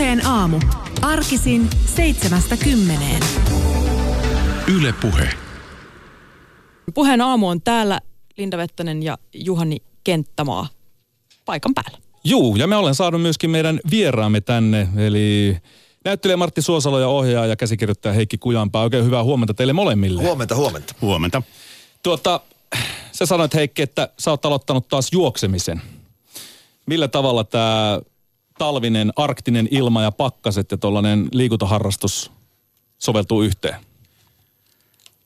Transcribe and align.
Puheen 0.00 0.26
aamu. 0.26 0.60
Arkisin 1.02 1.70
seitsemästä 1.86 2.56
kymmeneen. 2.56 3.22
Yle 4.76 4.94
Puhe. 5.00 5.28
Puheen 6.94 7.20
aamu 7.20 7.48
on 7.48 7.62
täällä 7.62 8.00
Linda 8.36 8.56
Vettänen 8.56 9.02
ja 9.02 9.18
Juhani 9.34 9.76
Kenttämaa 10.04 10.68
paikan 11.44 11.74
päällä. 11.74 11.98
Juu, 12.24 12.56
ja 12.56 12.66
me 12.66 12.76
olen 12.76 12.94
saanut 12.94 13.22
myöskin 13.22 13.50
meidän 13.50 13.80
vieraamme 13.90 14.40
tänne, 14.40 14.88
eli 14.96 15.56
näyttelee 16.04 16.36
Martti 16.36 16.62
Suosalo 16.62 17.00
ja 17.00 17.08
ohjaaja 17.08 17.46
ja 17.46 17.56
käsikirjoittaja 17.56 18.14
Heikki 18.14 18.38
Kujanpää. 18.38 18.82
Oikein 18.82 19.04
hyvää 19.04 19.24
huomenta 19.24 19.54
teille 19.54 19.72
molemmille. 19.72 20.22
Huomenta, 20.22 20.56
huomenta. 20.56 20.94
Huomenta. 21.00 21.42
Tuota, 22.02 22.40
sä 23.12 23.26
sanoit 23.26 23.54
Heikki, 23.54 23.82
että 23.82 24.08
sä 24.18 24.30
oot 24.30 24.44
aloittanut 24.44 24.88
taas 24.88 25.12
juoksemisen. 25.12 25.82
Millä 26.86 27.08
tavalla 27.08 27.44
tämä 27.44 28.00
talvinen 28.60 29.12
arktinen 29.16 29.68
ilma 29.70 30.02
ja 30.02 30.12
pakkaset 30.12 30.70
ja 30.70 30.76
tuollainen 30.76 31.28
liikuntaharrastus 31.32 32.32
soveltuu 32.98 33.42
yhteen? 33.42 33.76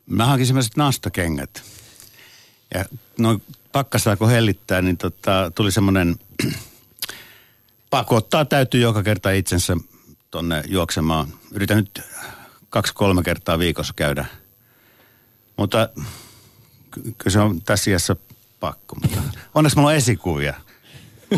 Mä 0.06 0.26
hankin 0.26 0.46
semmoiset 0.46 0.76
nastakengät. 0.76 1.62
Ja 2.74 2.84
noin 3.18 3.42
pakkasella 3.72 4.16
kun 4.16 4.30
hellittää, 4.30 4.82
niin 4.82 4.96
tota, 4.96 5.52
tuli 5.54 5.72
semmoinen 5.72 6.16
pakottaa 7.90 8.44
täytyy 8.44 8.80
joka 8.80 9.02
kerta 9.02 9.30
itsensä 9.30 9.76
tonne 10.30 10.62
juoksemaan. 10.66 11.28
Yritän 11.52 11.76
nyt 11.76 12.00
kaksi-kolme 12.70 13.22
kertaa 13.22 13.58
viikossa 13.58 13.92
käydä. 13.96 14.26
Mutta 15.56 15.88
ky- 16.90 17.14
kyllä 17.18 17.32
se 17.32 17.40
on 17.40 17.62
tässä 17.62 17.90
iässä 17.90 18.16
pakko. 18.60 18.96
Mutta 19.02 19.22
onneksi 19.54 19.76
mulla 19.76 19.90
on 19.90 19.96
esikuvia. 19.96 20.54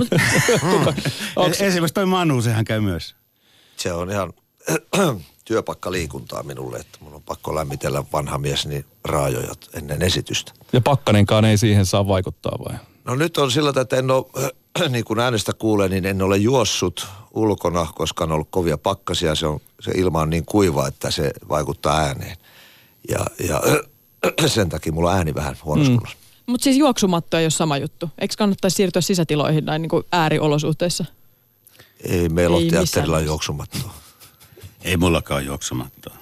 Onks- 1.37 1.63
Esimerkiksi 1.63 1.95
toi 1.95 2.07
Manu, 2.07 2.43
sehän 2.43 2.65
käy 2.65 2.81
myös. 2.81 3.15
Se 3.77 3.93
on 3.93 4.11
ihan 4.11 4.33
työpakkaliikuntaa 5.45 6.43
minulle, 6.43 6.79
että 6.79 6.99
mun 7.01 7.15
on 7.15 7.23
pakko 7.23 7.55
lämmitellä 7.55 8.05
vanha 8.13 8.39
mies 8.39 8.67
niin 8.67 8.85
raajoja 9.05 9.55
ennen 9.75 10.03
esitystä. 10.03 10.53
Ja 10.73 10.81
pakkanenkaan 10.81 11.45
ei 11.45 11.59
siihen 11.59 11.87
saa 11.87 12.09
vaikuttaa 12.09 12.59
vai? 12.69 12.79
No 13.05 13.15
nyt 13.15 13.39
on 13.39 13.51
sillä 13.51 13.73
tavalla, 13.73 13.83
että 13.83 13.97
en 13.97 14.11
ole, 14.11 14.27
niin 14.89 15.05
kuin 15.05 15.21
äänestä 15.21 15.53
kuulee, 15.53 15.89
niin 15.89 16.07
en 16.07 16.23
ole 16.23 16.37
juossut 16.37 17.07
ulkona, 17.35 17.87
koska 17.95 18.25
on 18.25 18.33
ollut 18.33 18.49
kovia 18.51 18.79
pakkasia. 18.79 19.35
Se, 19.35 19.47
on, 19.47 19.61
se 19.81 19.93
ilma 19.95 20.21
on 20.21 20.31
niin 20.31 20.47
kuiva, 20.47 20.89
että 20.89 21.11
se 21.11 21.31
vaikuttaa 21.49 21.99
ääneen. 21.99 22.37
Ja, 23.09 23.27
ja 23.49 23.63
sen 24.49 24.69
takia 24.69 24.93
mulla 24.93 25.11
on 25.11 25.17
ääni 25.17 25.35
vähän 25.35 25.57
huonossa 25.65 25.93
mm. 25.93 25.99
Mutta 26.47 26.65
siis 26.65 26.77
juoksumatto 26.77 27.39
ei 27.39 27.45
ole 27.45 27.51
sama 27.51 27.79
juttu. 27.79 28.11
Eikö 28.19 28.35
kannattaisi 28.39 28.75
siirtyä 28.75 29.03
sisätiloihin 29.03 29.65
näin 29.65 29.83
niin 29.83 29.91
kuin 29.91 30.05
ääriolosuhteissa? 30.13 31.05
Ei 32.01 32.29
meillä 32.29 32.57
Ei 32.57 32.63
ole 32.63 32.71
teatterilla 32.71 33.21
juoksumattoa. 33.21 33.95
Ei 34.83 34.97
mullakaan 34.97 35.47
juoksumattoa. 35.47 36.17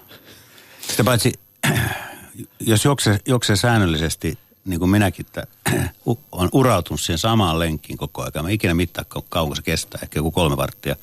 Sitä 0.89 1.05
paitsi, 1.05 1.33
jos 2.61 2.85
juoksee, 2.85 3.19
juoksee 3.27 3.57
säännöllisesti, 3.57 4.39
niin 4.65 4.79
kuin 4.81 4.91
minäkin, 4.91 5.27
että 5.27 5.47
on 6.33 6.49
urautunut 6.53 7.01
siihen 7.01 7.19
samaan 7.19 7.59
lenkkiin 7.59 7.99
koko 7.99 8.23
ajan. 8.23 8.45
Mä 8.45 8.51
ikinä 8.51 8.75
mittaa 8.75 9.05
kau- 9.15 9.27
kauanko 9.29 9.55
se 9.55 9.63
kestää, 9.63 10.01
ehkä 10.03 10.19
joku 10.19 10.31
kolme 10.31 10.57
varttia. 10.57 10.97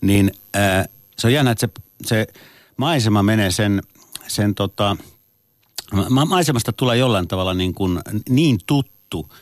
Niin 0.00 0.32
ää, 0.54 0.86
se 1.18 1.26
on 1.26 1.32
jännä, 1.32 1.50
että 1.50 1.66
se, 1.66 1.72
se 2.06 2.26
maisema 2.76 3.22
menee 3.22 3.50
sen, 3.50 3.82
sen 4.28 4.54
tota, 4.54 4.96
ma- 6.10 6.24
maisemasta 6.24 6.72
tulee 6.72 6.96
jollain 6.96 7.28
tavalla 7.28 7.54
niin, 7.54 7.74
kuin 7.74 8.00
niin 8.28 8.58
tuttu, 8.66 9.32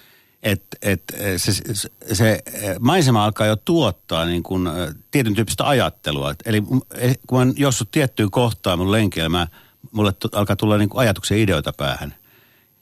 että 0.42 0.76
et, 0.82 1.02
se, 1.36 1.52
se, 1.52 1.90
se 2.12 2.42
maisema 2.80 3.24
alkaa 3.24 3.46
jo 3.46 3.56
tuottaa 3.56 4.24
niin 4.24 4.42
kuin, 4.42 4.66
ö, 4.66 4.94
tietyn 5.10 5.34
tyyppistä 5.34 5.68
ajattelua. 5.68 6.30
Et, 6.30 6.42
eli 6.46 6.62
eh, 6.94 7.18
kun 7.26 7.46
mä 7.46 7.52
jossut 7.56 7.90
tiettyyn 7.90 8.30
kohtaan 8.30 8.78
mun 8.78 8.92
lenkillä, 8.92 9.28
mä, 9.28 9.46
mulle 9.92 10.12
t- 10.12 10.34
alkaa 10.34 10.56
tulla 10.56 10.78
niin 10.78 10.88
kuin 10.88 11.00
ajatuksia 11.00 11.36
ja 11.36 11.42
ideoita 11.42 11.72
päähän. 11.76 12.14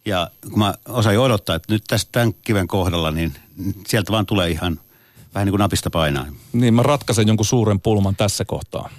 Ja 0.05 0.31
kun 0.51 0.59
mä 0.59 0.75
osaan 0.89 1.15
jo 1.15 1.23
odottaa, 1.23 1.57
että 1.57 1.73
nyt 1.73 1.85
tästä 1.89 2.13
tämän 2.13 2.35
kiven 2.35 2.67
kohdalla, 2.67 3.11
niin 3.11 3.35
sieltä 3.89 4.13
vaan 4.13 4.27
tulee 4.27 4.51
ihan 4.51 4.81
vähän 5.35 5.47
niin 5.47 5.53
kuin 5.53 5.59
napista 5.59 5.91
painaa. 5.91 6.27
Niin 6.53 6.75
mä 6.75 6.83
ratkaisen 6.83 7.29
jonkun 7.29 7.47
suuren 7.47 7.81
pulman 7.81 8.17
tässä 8.17 8.45
kohtaa. 8.45 8.91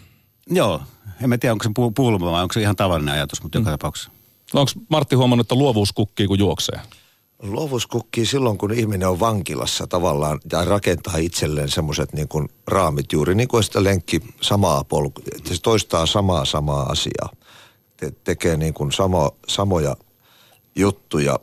Joo, 0.50 0.82
en 1.22 1.30
mä 1.30 1.38
tiedä 1.38 1.54
onko 1.54 1.64
se 1.64 1.70
pu- 1.70 1.92
pulma 1.96 2.32
vai 2.32 2.42
onko 2.42 2.54
se 2.54 2.62
ihan 2.62 2.76
tavallinen 2.76 3.14
ajatus, 3.14 3.44
mutta 3.44 3.58
joka 3.58 3.72
tapauksessa. 3.72 4.12
Onko 4.54 4.72
Martti 4.90 5.16
huomannut, 5.16 5.46
että 5.46 5.56
luovuus 5.56 5.94
kukkii 5.94 6.28
kun 6.28 6.40
juoksee? 6.40 6.80
Luovuus 7.44 7.88
kukkii 7.88 8.26
silloin, 8.26 8.58
kun 8.58 8.74
ihminen 8.74 9.10
on 9.10 9.20
vankilassa 9.20 9.88
tavallaan 9.88 10.40
ja 10.52 10.66
rakentaa 10.66 11.18
itselleen 11.18 11.70
semmoiset 11.70 12.14
niin 12.14 12.28
kuin 12.28 12.50
raamit 12.68 13.12
juuri 13.14 13.36
niin 13.36 13.48
kuin 13.48 13.64
sitä 13.64 13.84
lenkki 13.84 14.22
samaa 14.42 14.84
polku, 14.84 15.22
että 15.36 15.56
se 15.56 15.62
toistaa 15.62 16.06
samaa 16.06 16.46
samaa 16.46 16.84
asiaa. 16.84 17.30
Te, 17.98 18.12
tekee 18.24 18.58
niin 18.58 18.74
kuin 18.74 18.92
samo, 18.92 19.36
samoja 19.48 19.96
juttuja. 20.76 21.40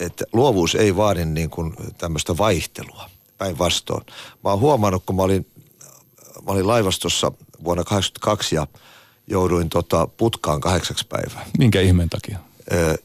Että 0.00 0.24
luovuus 0.32 0.74
ei 0.74 0.96
vaadi 0.96 1.24
niin 1.24 1.50
kuin 1.50 1.74
tämmöistä 1.98 2.38
vaihtelua, 2.38 3.10
päinvastoin. 3.38 4.06
Mä 4.44 4.50
oon 4.50 4.60
huomannut, 4.60 5.02
kun 5.06 5.16
mä 5.16 5.22
olin, 5.22 5.46
mä 6.46 6.52
olin 6.52 6.66
laivastossa 6.66 7.32
vuonna 7.64 7.84
1982 7.84 8.54
ja 8.54 8.66
jouduin 9.26 9.68
tota 9.68 10.06
putkaan 10.06 10.60
kahdeksaksi 10.60 11.06
päivää 11.06 11.46
Minkä 11.58 11.80
ihmeen 11.80 12.10
takia? 12.10 12.38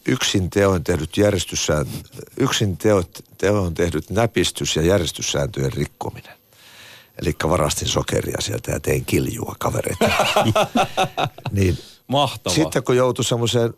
Yksin 0.07 0.49
teoin 0.49 0.83
tehdyt 0.83 1.17
järjestyssään, 1.17 1.85
yksin 2.37 2.77
teot, 2.77 3.23
teoin 3.37 3.73
tehdyt 3.73 4.09
näpistys- 4.09 4.75
ja 4.75 4.81
järjestyssääntöjen 4.81 5.73
rikkominen. 5.73 6.33
Eli 7.21 7.35
varastin 7.49 7.87
sokeria 7.87 8.41
sieltä 8.41 8.71
ja 8.71 8.79
tein 8.79 9.05
kiljua 9.05 9.55
kavereita. 9.59 10.05
niin 11.51 11.77
Mahtavaa. 12.07 12.55
sitten 12.55 12.83
kun 12.83 12.97
joutui 12.97 13.25
semmoiseen, 13.25 13.73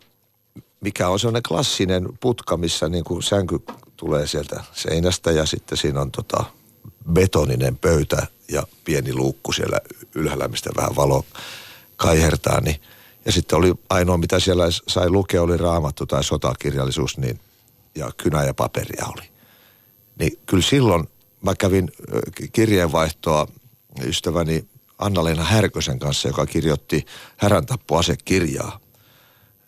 mikä 0.82 1.10
on 1.10 1.20
semmoinen 1.20 1.44
klassinen 1.48 2.10
putka, 2.20 2.58
missä 2.58 2.90
niin 2.90 3.04
kuin 3.04 3.24
sänky 3.24 3.60
tulee 3.98 4.28
sieltä 4.28 4.64
seinästä 4.74 5.32
ja 5.32 5.46
sitten 5.46 5.78
siinä 5.78 6.02
on 6.02 6.12
tota 6.12 6.46
betoninen 7.14 7.78
pöytä 7.78 8.28
ja 8.52 8.64
pieni 8.84 9.14
luukku 9.14 9.52
siellä 9.52 9.80
ylhäällä, 10.16 10.48
mistä 10.48 10.70
vähän 10.78 10.96
valo 10.96 11.26
kaihertaa, 11.96 12.62
niin 12.62 12.82
ja 13.26 13.32
sitten 13.32 13.58
oli 13.58 13.74
ainoa, 13.90 14.18
mitä 14.18 14.40
siellä 14.40 14.66
sai 14.88 15.10
lukea, 15.10 15.42
oli 15.42 15.58
raamattu 15.58 16.06
tai 16.06 16.24
sotakirjallisuus, 16.24 17.18
niin, 17.18 17.40
ja 17.96 18.12
kynä 18.18 18.44
ja 18.44 18.54
paperia 18.54 19.06
oli. 19.18 19.30
Niin 20.20 20.40
kyllä 20.46 20.64
silloin 20.64 21.10
mä 21.42 21.56
kävin 21.56 21.92
kirjeenvaihtoa 22.52 23.48
ystäväni 24.06 24.66
Anna-Leena 24.98 25.44
Härkösen 25.44 26.00
kanssa, 26.00 26.28
joka 26.28 26.46
kirjoitti 26.46 27.06
Häräntappua-asekirjaa. 27.38 28.80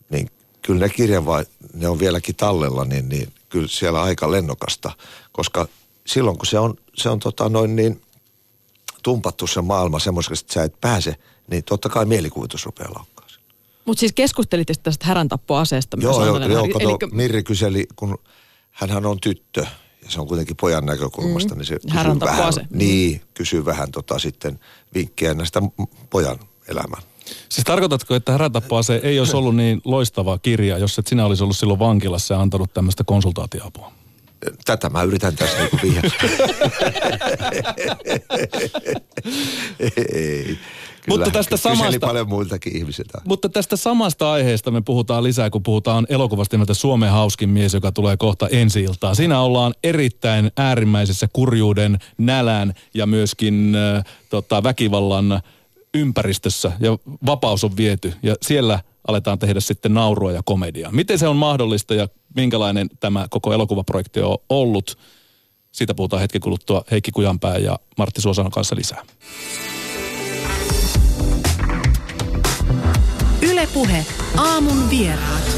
Niin 0.10 0.30
kyllä 0.62 0.80
ne 0.80 0.88
kirjeenvai- 0.88 1.68
ne 1.74 1.88
on 1.88 2.00
vieläkin 2.00 2.36
tallella, 2.36 2.86
niin, 2.86 3.10
niin 3.10 3.34
kyllä 3.50 3.68
siellä 3.68 4.02
aika 4.02 4.32
lennokasta. 4.32 4.92
Koska 5.32 5.68
silloin 6.08 6.38
kun 6.38 6.46
se 6.46 6.60
on, 6.60 6.76
se 6.94 7.10
on 7.10 7.20
tota 7.20 7.50
noin 7.50 7.76
niin 7.76 8.02
tumpattu 9.04 9.48
se 9.48 9.62
maailma 9.62 10.00
semmoiseksi, 10.00 10.44
että 10.44 10.54
sä 10.54 10.64
et 10.64 10.82
pääse, 10.82 11.16
niin 11.48 11.64
totta 11.64 11.90
kai 11.90 12.06
mielikuvitus 12.06 12.66
rupeaa 12.66 12.94
laukkaan. 12.96 13.15
Mutta 13.86 14.00
siis 14.00 14.14
keskustelitte 14.14 14.74
tästä 14.84 15.06
häräntappoaseesta 15.06 15.98
Joo, 16.02 16.26
joo, 16.26 16.40
joo 16.40 16.68
kato, 16.74 16.90
Elikkä 16.90 17.08
Mirri 17.12 17.44
kyseli, 17.44 17.86
kun 17.96 18.18
hänhän 18.72 19.06
on 19.06 19.20
tyttö, 19.20 19.66
ja 20.06 20.12
se 20.12 20.22
on 20.22 20.28
kuitenkin 20.28 20.56
pojan 20.56 20.86
näkökulmasta, 20.86 21.56
mm. 21.56 21.60
niin 21.60 21.66
se 21.66 21.80
kysyy 21.80 22.20
vähän, 22.20 22.54
Mm. 22.70 22.78
niin, 22.78 23.22
kysyy 23.34 23.66
vähän 23.66 23.92
tota 23.92 24.20
sitten 24.20 24.60
vinkkejä 24.94 25.34
näistä 25.34 25.62
pojan 26.10 26.40
elämän. 26.68 27.02
Siis 27.50 27.66
tarkoitatko, 27.66 28.16
että 28.16 28.32
Härätappoase 28.32 29.00
ei 29.04 29.20
olisi 29.20 29.36
ollut 29.36 29.56
niin 29.56 29.82
loistava 29.86 30.38
kirja, 30.38 30.78
jos 30.78 31.00
et 31.00 31.08
sinä 31.08 31.26
olisi 31.26 31.44
ollut 31.44 31.58
silloin 31.58 31.80
vankilassa 31.80 32.34
ja 32.34 32.42
antanut 32.42 32.74
tämmöistä 32.74 33.04
konsultaatioapua? 33.04 33.92
Tätä 34.66 34.90
mä 34.90 35.04
yritän 35.04 35.36
tässä 35.36 35.58
niinku 35.58 35.80
vihjata. 35.84 36.10
Ei. 40.14 40.60
Mutta 41.08 41.32
tästä 41.32 41.58
samasta- 41.58 42.08
paljon 42.08 42.30
muiltakin 42.30 42.78
ihmisiltä. 42.78 43.22
Mutta 43.28 43.50
tästä 43.50 43.76
samasta 43.76 44.32
aiheesta 44.32 44.72
me 44.72 44.82
puhutaan 44.82 45.24
lisää, 45.24 45.50
kun 45.50 45.64
puhutaan 45.64 46.06
elokuvasta 46.10 46.56
nimeltä 46.56 46.74
Suomen 46.74 47.12
hauskin 47.12 47.50
mies, 47.50 47.74
joka 47.74 47.92
tulee 47.92 48.18
kohta 48.18 48.48
ensi 48.48 48.84
iltaan. 48.84 49.16
Siinä 49.16 49.42
ollaan 49.42 49.74
erittäin 49.84 50.52
äärimmäisessä 50.58 51.28
kurjuuden, 51.34 51.98
nälän 52.18 52.74
ja 52.94 53.06
myöskin 53.06 53.76
äh, 53.76 54.04
tota, 54.30 54.64
väkivallan 54.64 55.42
ympäristössä 55.94 56.72
ja 56.80 56.98
vapaus 57.26 57.64
on 57.64 57.78
viety 57.78 58.14
ja 58.24 58.36
siellä 58.42 58.80
aletaan 59.08 59.40
tehdä 59.40 59.60
sitten 59.60 59.94
naurua 59.94 60.32
ja 60.32 60.42
komediaa. 60.46 60.92
Miten 60.92 61.20
se 61.20 61.28
on 61.28 61.36
mahdollista 61.36 61.94
ja 61.94 62.08
minkälainen 62.36 62.90
tämä 63.00 63.28
koko 63.30 63.54
elokuvaprojekti 63.54 64.22
on 64.22 64.38
ollut? 64.50 64.98
Siitä 65.72 65.94
puhutaan 65.94 66.22
hetki 66.22 66.40
kuluttua 66.40 66.84
Heikki 66.92 67.12
Kujanpää 67.12 67.58
ja 67.58 67.80
Martti 67.98 68.22
Suosanon 68.22 68.52
kanssa 68.52 68.76
lisää. 68.76 69.06
Ylepuhe 73.76 74.06
aamun 74.38 74.90
vieraat. 74.90 75.58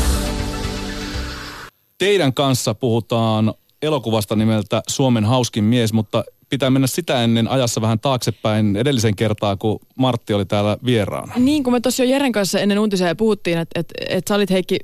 Teidän 1.98 2.34
kanssa 2.34 2.74
puhutaan 2.74 3.54
elokuvasta 3.82 4.36
nimeltä 4.36 4.84
Suomen 4.88 5.26
hauskin 5.26 5.64
mies, 5.64 5.94
mutta 5.94 6.24
pitää 6.50 6.70
mennä 6.70 6.88
sitä 6.88 7.24
ennen 7.24 7.48
ajassa 7.48 7.82
vähän 7.82 8.00
taaksepäin 8.00 8.76
edellisen 8.76 9.16
kertaa, 9.16 9.56
kun 9.56 9.80
Martti 9.96 10.34
oli 10.34 10.46
täällä 10.46 10.78
vieraana. 10.86 11.34
Niin 11.38 11.64
kuin 11.64 11.74
me 11.74 11.80
tuossa 11.80 12.04
jo 12.04 12.10
Jeren 12.10 12.32
kanssa 12.32 12.60
ennen 12.60 12.80
uutisia 12.80 13.16
puhuttiin, 13.16 13.58
että, 13.58 13.80
että, 13.80 13.94
että 14.10 14.30
sä 14.30 14.36
olit 14.36 14.50
Heikki 14.50 14.80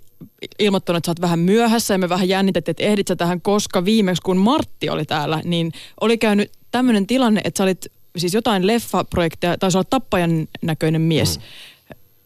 ilmoittanut, 0.60 0.98
että 0.98 1.08
sä 1.08 1.12
oot 1.12 1.22
vähän 1.22 1.40
myöhässä 1.40 1.94
ja 1.94 1.98
me 1.98 2.10
vähän 2.10 2.30
jännitettiin, 2.30 2.74
että 2.74 2.84
ehdit 2.84 3.08
sä 3.08 3.16
tähän, 3.16 3.42
koska 3.42 3.86
viimeksi 3.86 4.22
kun 4.22 4.38
Martti 4.38 4.90
oli 4.90 5.06
täällä, 5.06 5.42
niin 5.44 5.72
oli 6.02 6.18
käynyt 6.18 6.52
tämmöinen 6.72 7.08
tilanne, 7.08 7.42
että 7.44 7.58
sä 7.58 7.64
olit 7.64 7.86
siis 8.18 8.34
jotain 8.34 8.68
leffaprojekteja, 8.68 9.58
taisi 9.58 9.78
olla 9.78 9.88
tappajan 9.90 10.48
näköinen 10.62 11.02
mies. 11.02 11.40
Mm 11.40 11.44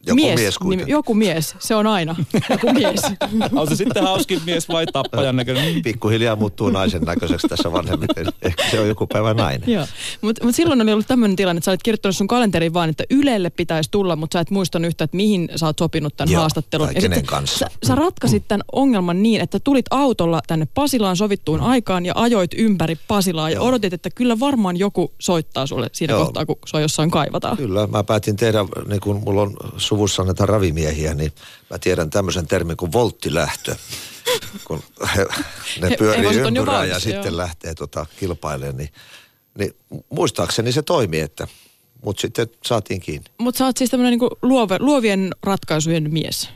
joku 0.07 0.21
mies, 0.21 0.39
mies 0.39 0.59
niin, 0.63 0.87
joku 0.87 1.13
mies, 1.13 1.55
se 1.59 1.75
on 1.75 1.87
aina 1.87 2.15
joku 2.49 2.73
mies. 2.73 3.01
on 3.59 3.67
se 3.67 3.75
sitten 3.75 4.03
hauskin 4.03 4.41
mies 4.45 4.69
vai 4.69 4.85
tappajan 4.85 5.35
näköinen? 5.35 5.81
Pikkuhiljaa 5.83 6.35
muuttuu 6.35 6.69
naisen 6.69 7.01
näköiseksi 7.01 7.47
tässä 7.47 7.71
vanhemmiten. 7.71 8.25
Ehkä 8.41 8.63
se 8.71 8.79
on 8.79 8.87
joku 8.87 9.07
päivä 9.07 9.33
nainen. 9.33 9.73
Joo, 9.73 9.85
mutta 10.21 10.45
mut 10.45 10.55
silloin 10.55 10.81
oli 10.81 10.93
ollut 10.93 11.07
tämmöinen 11.07 11.35
tilanne, 11.35 11.57
että 11.57 11.65
sä 11.65 11.71
olit 11.71 11.83
kirjoittanut 11.83 12.15
sun 12.15 12.27
kalenteriin 12.27 12.73
vaan, 12.73 12.89
että 12.89 13.03
Ylelle 13.09 13.49
pitäisi 13.49 13.91
tulla, 13.91 14.15
mutta 14.15 14.35
sä 14.35 14.39
et 14.39 14.51
muistanut 14.51 14.87
yhtä, 14.87 15.03
että 15.03 15.17
mihin 15.17 15.49
sä 15.55 15.65
oot 15.65 15.79
sopinut 15.79 16.17
tämän 16.17 16.31
Joo, 16.31 16.39
haastattelun. 16.39 16.87
ja 16.95 17.01
kenen 17.01 17.25
kanssa. 17.25 17.57
Sä, 17.57 17.67
sä 17.87 17.95
ratkasit 17.95 18.47
tämän 18.47 18.63
ongelman 18.71 19.23
niin, 19.23 19.41
että 19.41 19.59
tulit 19.59 19.85
autolla 19.89 20.41
tänne 20.47 20.67
Pasilaan 20.73 21.17
sovittuun 21.17 21.61
aikaan 21.61 22.05
ja 22.05 22.13
ajoit 22.15 22.51
ympäri 22.57 22.97
Pasilaa 23.07 23.49
ja 23.49 23.55
Joo. 23.55 23.65
odotit, 23.65 23.93
että 23.93 24.09
kyllä 24.09 24.39
varmaan 24.39 24.77
joku 24.77 25.13
soittaa 25.19 25.67
sulle 25.67 25.89
siinä 25.93 26.13
Joo. 26.13 26.23
kohtaa, 26.23 26.45
kun 26.45 26.57
sua 26.65 26.79
jossain 26.79 27.11
kaivataan. 27.11 27.57
Kyllä, 27.57 27.87
mä 27.87 28.03
päätin 28.03 28.35
tehdä, 28.35 28.65
niin 28.87 28.99
kun 28.99 29.21
mulla 29.25 29.41
on 29.41 29.57
suvussa 29.97 30.23
näitä 30.23 30.45
ravi 30.45 30.53
ravimiehiä, 30.53 31.13
niin 31.13 31.31
mä 31.69 31.79
tiedän 31.79 32.09
tämmöisen 32.09 32.47
termin 32.47 32.77
kuin 32.77 32.91
volttilähtö. 32.91 33.75
Kun 34.65 34.83
he, 35.15 35.25
ne 35.81 35.95
pyörii 35.97 36.35
he, 36.35 36.41
ympyrää 36.41 36.85
ja 36.85 36.99
sitten 36.99 37.31
joo. 37.31 37.37
lähtee 37.37 37.73
tota 37.73 38.05
kilpailemaan, 38.19 38.77
niin, 38.77 38.89
niin 39.57 39.75
muistaakseni 40.09 40.71
se 40.71 40.81
toimii, 40.81 41.19
että 41.19 41.47
mutta 42.03 42.21
sitten 42.21 42.47
saatiin 42.65 43.01
kiinni. 43.01 43.25
Mutta 43.37 43.57
sä 43.57 43.65
oot 43.65 43.77
siis 43.77 43.89
tämmöinen 43.89 44.11
niinku 44.11 44.29
luove, 44.41 44.77
luovien 44.79 45.29
ratkaisujen 45.43 46.13
mies. 46.13 46.49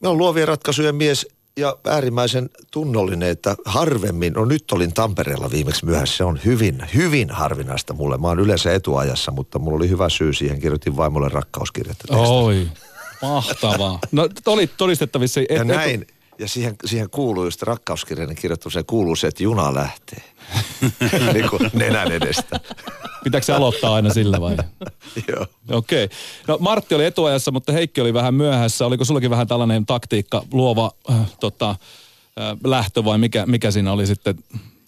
Mä 0.00 0.08
oon 0.08 0.18
luovien 0.18 0.48
ratkaisujen 0.48 0.94
mies 0.94 1.26
ja 1.56 1.76
äärimmäisen 1.86 2.50
tunnollinen, 2.70 3.28
että 3.28 3.56
harvemmin, 3.64 4.32
no 4.32 4.44
nyt 4.44 4.72
olin 4.72 4.92
Tampereella 4.92 5.50
viimeksi 5.50 5.84
myöhässä, 5.84 6.16
se 6.16 6.24
on 6.24 6.40
hyvin, 6.44 6.82
hyvin 6.94 7.30
harvinaista 7.30 7.94
mulle. 7.94 8.18
Mä 8.18 8.28
oon 8.28 8.40
yleensä 8.40 8.74
etuajassa, 8.74 9.32
mutta 9.32 9.58
mulla 9.58 9.76
oli 9.76 9.88
hyvä 9.88 10.08
syy 10.08 10.32
siihen, 10.32 10.60
kirjoitin 10.60 10.96
vaimolle 10.96 11.28
rakkauskirjettä. 11.28 12.16
Oi. 12.16 12.68
Mahtavaa. 13.22 13.98
No 14.12 14.28
oli 14.46 14.66
todistettavissa. 14.66 15.40
Et, 15.40 15.50
ja 15.50 15.64
näin, 15.64 16.02
et... 16.02 16.14
ja 16.40 16.48
siihen, 16.48 16.76
siihen 16.84 17.10
kuuluu 17.10 17.44
just 17.44 17.62
rakkauskirjan 17.62 18.34
kirjoittu, 18.34 18.68
kuuluu 18.86 19.16
se, 19.16 19.26
että 19.26 19.42
juna 19.42 19.74
lähtee. 19.74 20.22
niin 21.32 21.50
kuin 21.50 21.70
nenän 21.72 22.12
edestä. 22.12 22.60
Pitääkö 23.24 23.44
se 23.44 23.52
aloittaa 23.52 23.94
aina 23.94 24.14
sillä 24.14 24.40
vai? 24.40 24.56
Joo. 25.28 25.46
Okei. 25.70 26.04
Okay. 26.04 26.16
No 26.48 26.58
Martti 26.60 26.94
oli 26.94 27.04
etuajassa, 27.04 27.50
mutta 27.50 27.72
Heikki 27.72 28.00
oli 28.00 28.14
vähän 28.14 28.34
myöhässä. 28.34 28.86
Oliko 28.86 29.04
sullakin 29.04 29.30
vähän 29.30 29.46
tällainen 29.46 29.86
taktiikka, 29.86 30.42
luova 30.52 30.90
äh, 31.10 31.16
tota, 31.40 31.70
äh, 31.70 31.76
lähtö 32.64 33.04
vai 33.04 33.18
mikä, 33.18 33.46
mikä 33.46 33.70
siinä 33.70 33.92
oli 33.92 34.06
sitten? 34.06 34.34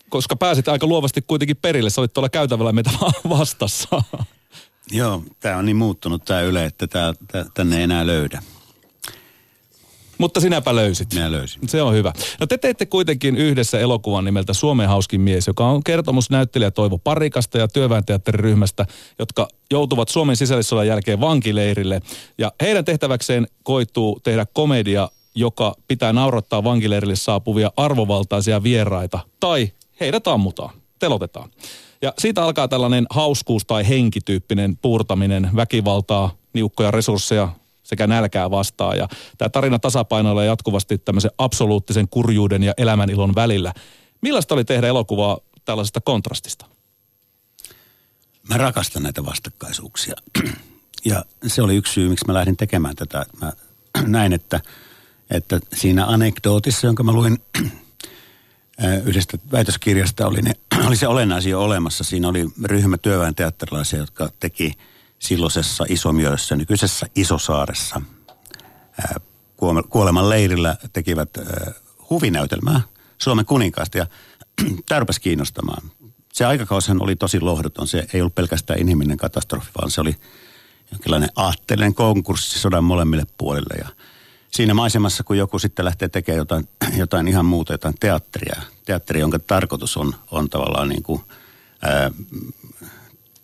Koska 0.09 0.37
pääsit 0.37 0.69
aika 0.69 0.87
luovasti 0.87 1.23
kuitenkin 1.23 1.57
perille. 1.57 1.91
Sä 1.91 2.01
olit 2.01 2.13
tuolla 2.13 2.29
käytävällä 2.29 2.73
meitä 2.73 2.91
vastassa. 3.29 4.03
Joo, 4.91 5.23
tämä 5.41 5.57
on 5.57 5.67
niin 5.67 5.77
muuttunut 5.77 6.25
tämä 6.25 6.41
Yle, 6.41 6.65
että 6.65 6.87
tää, 6.87 7.13
tää, 7.33 7.45
tänne 7.55 7.77
ei 7.77 7.83
enää 7.83 8.07
löydä. 8.07 8.43
Mutta 10.23 10.41
sinäpä 10.41 10.75
löysit. 10.75 11.15
Minä 11.15 11.33
löysin. 11.33 11.69
Se 11.69 11.83
on 11.83 11.95
hyvä. 11.95 12.13
No 12.41 12.47
te 12.47 12.59
teette 12.59 12.87
kuitenkin 12.87 13.37
yhdessä 13.37 13.79
elokuvan 13.79 14.25
nimeltä 14.25 14.53
Suomen 14.53 14.89
hauskin 14.89 15.21
mies, 15.21 15.47
joka 15.47 15.67
on 15.67 15.85
kertomus 15.85 16.31
näyttelijä 16.31 16.71
Toivo 16.71 16.99
Parikasta 16.99 17.59
ja 17.59 17.69
työväenteatteriryhmästä, 17.69 18.87
jotka 19.19 19.49
joutuvat 19.71 20.09
Suomen 20.09 20.37
sisällissodan 20.37 20.87
jälkeen 20.87 21.21
vankileirille. 21.21 22.01
Ja 22.39 22.53
heidän 22.61 22.85
tehtäväkseen 22.85 23.47
koituu 23.63 24.21
tehdä 24.23 24.47
komedia, 24.53 25.09
joka 25.35 25.75
pitää 25.89 26.13
naurattaa 26.13 26.65
vankileirille 26.65 27.17
saapuvia 27.17 27.71
arvovaltaisia 27.77 28.63
vieraita. 28.63 29.19
Tai 29.41 29.73
heidät 30.01 30.27
ammutaan, 30.27 30.75
telotetaan. 30.99 31.51
Ja 32.03 32.13
siitä 32.19 32.45
alkaa 32.45 32.69
tällainen 32.69 33.07
hauskuus- 33.11 33.67
tai 33.67 33.89
henkityyppinen 33.89 34.77
puurtaminen, 34.77 35.51
väkivaltaa, 35.57 36.31
niukkoja 36.53 36.91
resursseja 36.91 37.49
sekä 37.83 38.07
nälkää 38.07 38.51
vastaan. 38.51 38.99
Ja 38.99 39.09
tämä 39.39 39.49
tarina 39.49 39.79
tasapainoilee 39.79 40.47
jatkuvasti 40.47 40.99
tämmöisen 40.99 41.31
absoluuttisen 41.39 42.09
kurjuuden 42.09 42.63
ja 42.63 42.75
elämänilon 42.77 43.35
välillä. 43.35 43.73
Millaista 44.21 44.55
oli 44.55 44.65
tehdä 44.65 44.87
elokuvaa 44.87 45.39
tällaisesta 45.65 46.01
kontrastista? 46.01 46.67
Mä 48.49 48.57
rakastan 48.57 49.03
näitä 49.03 49.25
vastakkaisuuksia. 49.25 50.15
Ja 51.05 51.25
se 51.47 51.63
oli 51.63 51.77
yksi 51.77 51.93
syy, 51.93 52.09
miksi 52.09 52.27
mä 52.27 52.35
lähdin 52.35 52.57
tekemään 52.57 52.97
tätä. 52.97 53.27
Mä 53.41 53.53
näin, 54.07 54.33
että, 54.33 54.61
että 55.31 55.61
siinä 55.75 56.07
anekdootissa, 56.07 56.87
jonka 56.87 57.03
mä 57.03 57.13
luin 57.13 57.39
yhdestä 59.05 59.39
väitöskirjasta 59.53 60.27
oli, 60.27 60.43
ne, 60.43 60.53
oli 60.87 60.97
se 60.97 61.09
olennaisia 61.09 61.59
olemassa. 61.59 62.05
Siinä 62.05 62.29
oli 62.29 62.49
ryhmä 62.65 62.99
työväen 62.99 63.35
teatterilaisia, 63.35 63.99
jotka 63.99 64.31
teki 64.41 64.73
silloisessa 65.23 65.85
Isomjöössä, 65.89 66.57
nykyisessä 66.57 67.07
Isosaaressa, 67.15 68.01
kuoleman 69.89 70.31
leirillä 70.31 70.77
tekivät 70.93 71.31
huvinäytelmää 72.11 72.81
Suomen 73.19 73.47
kuninkaasta 73.47 73.99
ja 73.99 74.07
tämä 74.89 74.99
rupesi 74.99 75.21
kiinnostamaan. 75.21 75.91
Se 76.33 76.45
aikakaushan 76.45 77.03
oli 77.03 77.17
tosi 77.17 77.41
lohduton. 77.41 77.89
Se 77.89 78.07
ei 78.15 78.21
ollut 78.21 78.35
pelkästään 78.35 78.81
inhimillinen 78.81 79.17
katastrofi, 79.17 79.71
vaan 79.81 79.91
se 79.91 80.01
oli 80.01 80.17
jonkinlainen 80.93 81.31
aatteellinen 81.37 81.95
konkurssi 81.95 82.59
sodan 82.59 82.85
molemmille 82.85 83.25
puolille 83.39 83.75
ja– 83.79 83.89
siinä 84.53 84.75
maisemassa, 84.75 85.25
kun 85.25 85.39
joku 85.39 85.59
sitten 85.59 85.85
lähtee 85.85 86.09
tekemään 86.09 86.39
jotain, 86.39 86.69
jotain 87.03 87.29
ihan 87.29 87.45
muuta, 87.45 87.73
jotain 87.73 87.95
teatteria, 88.01 88.63
teatteri, 88.85 89.21
jonka 89.21 89.39
tarkoitus 89.39 89.97
on, 89.97 90.15
on 90.31 90.51
tavallaan 90.51 90.89
niin 90.89 91.03
kuin, 91.03 91.21
ää, 91.83 92.11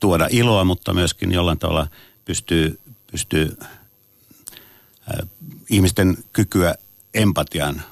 tuoda 0.01 0.29
iloa, 0.31 0.65
mutta 0.65 0.95
myöskin 0.95 1.33
jollain 1.33 1.59
tavalla 1.59 1.87
pystyy, 2.25 2.81
pystyy 3.13 3.57
ää, 5.11 5.27
ihmisten 5.71 6.17
kykyä 6.33 6.75
empatiaan 7.15 7.83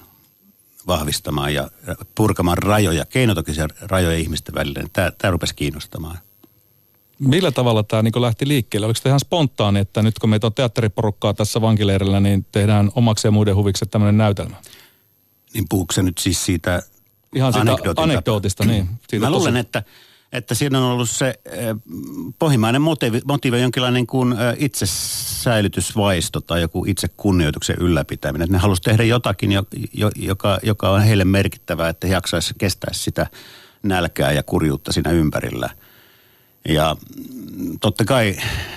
vahvistamaan 0.86 1.54
ja 1.54 1.70
purkamaan 2.14 2.58
rajoja, 2.58 3.04
keinotokisia 3.06 3.68
rajoja 3.80 4.16
ihmisten 4.16 4.54
välillä. 4.54 4.84
Tämä, 4.92 5.12
tämä 5.18 5.30
rupesi 5.30 5.54
kiinnostamaan. 5.54 6.18
Millä 7.18 7.50
tavalla 7.50 7.82
tämä 7.82 8.02
niin 8.02 8.22
lähti 8.22 8.48
liikkeelle? 8.48 8.86
Oliko 8.86 9.00
se 9.02 9.08
ihan 9.08 9.20
spontaani, 9.20 9.80
että 9.80 10.02
nyt 10.02 10.18
kun 10.18 10.30
meitä 10.30 10.46
on 10.46 10.54
teatteriporukkaa 10.54 11.34
tässä 11.34 11.60
vankileirillä, 11.60 12.20
niin 12.20 12.46
tehdään 12.52 12.90
omaksi 12.94 13.26
ja 13.26 13.30
muiden 13.30 13.56
huviksi 13.56 13.86
tämmöinen 13.86 14.18
näytelmä? 14.18 14.56
Niin 15.54 15.64
puhuuko 15.68 15.94
nyt 16.02 16.18
siis 16.18 16.44
siitä 16.44 16.82
Ihan 17.36 17.52
siitä 17.52 17.70
anekdootista, 17.70 18.02
anekdootista 18.02 18.64
niin. 18.64 18.88
Siitä 19.08 19.26
Mä 19.26 19.30
luulen, 19.30 19.54
tosi... 19.54 19.60
että, 19.60 19.82
että 20.36 20.54
siinä 20.54 20.78
on 20.78 20.84
ollut 20.84 21.10
se 21.10 21.34
äh, 21.46 21.54
pohjimmainen 22.38 22.82
motiivi, 22.82 23.20
motiivi 23.24 23.60
jonkinlainen 23.60 24.06
kuin 24.06 24.32
äh, 24.32 24.38
itsesäilytysvaisto 24.58 26.40
tai 26.40 26.60
joku 26.60 26.84
itsekunnioituksen 26.84 27.76
ylläpitäminen. 27.80 28.44
Että 28.44 28.56
ne 28.56 28.62
halusivat 28.62 28.84
tehdä 28.84 29.02
jotakin, 29.02 29.52
jo, 29.52 29.62
jo, 29.92 30.10
joka, 30.16 30.58
joka 30.62 30.90
on 30.90 31.02
heille 31.02 31.24
merkittävää, 31.24 31.88
että 31.88 32.06
he 32.06 32.12
jaksaisi 32.12 32.54
kestää 32.58 32.92
sitä 32.92 33.26
nälkää 33.82 34.32
ja 34.32 34.42
kurjuutta 34.42 34.92
siinä 34.92 35.10
ympärillä– 35.10 35.70
ja 36.68 36.96
totta 37.80 38.04
kai 38.04 38.36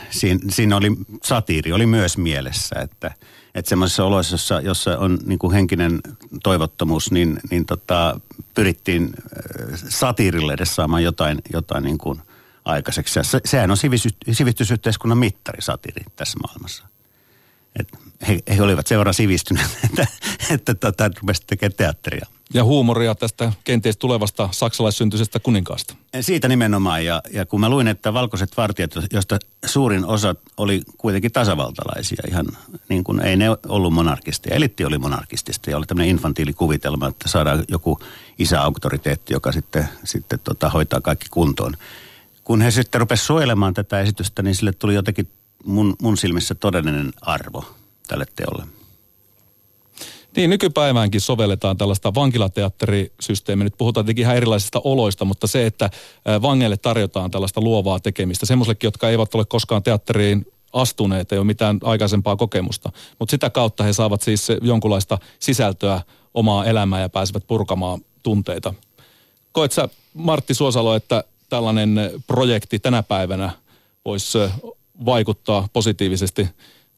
siinä, 0.09 0.39
siinä 0.49 0.77
oli, 0.77 0.91
satiiri 1.23 1.73
oli 1.73 1.85
myös 1.85 2.17
mielessä, 2.17 2.75
että, 2.81 3.11
että 3.55 3.69
semmoisessa 3.69 4.05
oloissa, 4.05 4.33
jossa, 4.33 4.61
jossa 4.61 4.97
on 4.97 5.19
niin 5.25 5.39
kuin 5.39 5.53
henkinen 5.53 5.99
toivottomuus, 6.43 7.11
niin, 7.11 7.39
niin 7.51 7.65
tota, 7.65 8.19
pyrittiin 8.55 9.03
äh, 9.03 9.79
satiirille 9.89 10.53
edes 10.53 10.75
saamaan 10.75 11.03
jotain, 11.03 11.41
jotain 11.53 11.83
niin 11.83 11.97
kuin 11.97 12.21
aikaiseksi. 12.65 13.19
Ja 13.19 13.23
se, 13.23 13.41
sehän 13.45 13.71
on 13.71 13.77
sivistysyhteiskunnan 14.31 15.17
mittari, 15.17 15.61
satiiri 15.61 16.05
tässä 16.15 16.39
maailmassa. 16.39 16.85
Et 17.79 17.87
he, 18.27 18.39
he 18.57 18.61
olivat 18.61 18.87
sen 18.87 18.97
verran 18.97 19.13
sivistyneet, 19.13 19.77
että, 19.89 20.07
että 20.49 20.75
tota, 20.75 21.09
rupesivat 21.21 21.47
tekemään 21.47 21.77
teatteria. 21.77 22.25
Ja 22.53 22.63
huumoria 22.63 23.15
tästä 23.15 23.53
kenties 23.63 23.97
tulevasta 23.97 24.49
saksalaissyntyisestä 24.51 25.39
kuninkaasta. 25.39 25.95
Siitä 26.21 26.47
nimenomaan. 26.47 27.05
Ja, 27.05 27.21
ja 27.31 27.45
kun 27.45 27.59
mä 27.59 27.69
luin, 27.69 27.87
että 27.87 28.13
valkoiset 28.13 28.57
vartijat, 28.57 28.91
joista 29.13 29.39
suurin 29.65 30.05
osa 30.05 30.35
oli 30.57 30.81
kuitenkin 30.97 31.31
tasavaltalaisia, 31.31 32.23
ihan 32.27 32.45
niin 32.89 33.03
kuin 33.03 33.21
ei 33.21 33.37
ne 33.37 33.45
ollut 33.67 33.93
monarkistia. 33.93 34.55
Elitti 34.55 34.85
oli 34.85 34.97
monarkistista 34.97 35.69
ja 35.69 35.77
oli 35.77 35.85
tämmöinen 35.85 36.09
infantiilikuvitelma, 36.09 37.07
että 37.07 37.29
saadaan 37.29 37.63
joku 37.67 37.99
isäauktoriteetti, 38.39 39.33
joka 39.33 39.51
sitten, 39.51 39.89
sitten 40.03 40.39
tota, 40.43 40.69
hoitaa 40.69 41.01
kaikki 41.01 41.27
kuntoon. 41.31 41.73
Kun 42.43 42.61
he 42.61 42.71
sitten 42.71 43.01
rupesivat 43.01 43.27
suojelemaan 43.27 43.73
tätä 43.73 44.01
esitystä, 44.01 44.41
niin 44.41 44.55
sille 44.55 44.71
tuli 44.71 44.93
jotenkin 44.95 45.29
mun, 45.65 45.95
mun 46.01 46.17
silmissä 46.17 46.55
todellinen 46.55 47.13
arvo 47.21 47.79
tälle 48.09 48.25
teolle. 48.35 48.63
Niin, 50.35 50.49
nykypäiväänkin 50.49 51.21
sovelletaan 51.21 51.77
tällaista 51.77 52.13
vankilateatterisysteemiä. 52.15 53.63
Nyt 53.63 53.77
puhutaan 53.77 54.05
tietenkin 54.05 54.23
ihan 54.23 54.37
erilaisista 54.37 54.81
oloista, 54.83 55.25
mutta 55.25 55.47
se, 55.47 55.65
että 55.65 55.89
vangeille 56.41 56.77
tarjotaan 56.77 57.31
tällaista 57.31 57.61
luovaa 57.61 57.99
tekemistä, 57.99 58.45
semmoisellekin, 58.45 58.87
jotka 58.87 59.09
eivät 59.09 59.35
ole 59.35 59.45
koskaan 59.45 59.83
teatteriin 59.83 60.45
astuneet, 60.73 61.31
ei 61.31 61.37
ole 61.37 61.45
mitään 61.45 61.79
aikaisempaa 61.83 62.35
kokemusta. 62.35 62.91
Mutta 63.19 63.31
sitä 63.31 63.49
kautta 63.49 63.83
he 63.83 63.93
saavat 63.93 64.21
siis 64.21 64.47
jonkunlaista 64.61 65.17
sisältöä 65.39 66.01
omaa 66.33 66.65
elämää 66.65 67.01
ja 67.01 67.09
pääsevät 67.09 67.47
purkamaan 67.47 68.01
tunteita. 68.23 68.73
Koet 69.51 69.71
sä, 69.71 69.89
Martti 70.13 70.53
Suosalo, 70.53 70.95
että 70.95 71.23
tällainen 71.49 71.99
projekti 72.27 72.79
tänä 72.79 73.03
päivänä 73.03 73.51
voisi 74.05 74.37
vaikuttaa 75.05 75.67
positiivisesti 75.73 76.47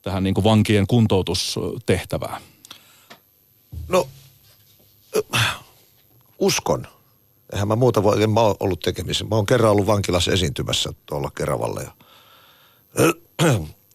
tähän 0.01 0.23
niin 0.23 0.33
kuin 0.33 0.43
vankien 0.43 0.87
kuntoutustehtävään? 0.87 2.41
No, 3.87 4.07
uskon. 6.39 6.87
Eihän 7.53 7.67
mä 7.67 7.75
muuta 7.75 8.03
voi, 8.03 8.23
en 8.23 8.29
mä 8.29 8.39
ole 8.39 8.55
ollut 8.59 8.79
tekemisissä. 8.79 9.25
Mä 9.25 9.35
oon 9.35 9.45
kerran 9.45 9.71
ollut 9.71 9.87
vankilassa 9.87 10.31
esiintymässä 10.31 10.93
tuolla 11.05 11.31
Keravalle. 11.37 11.83
Ja, 11.83 11.93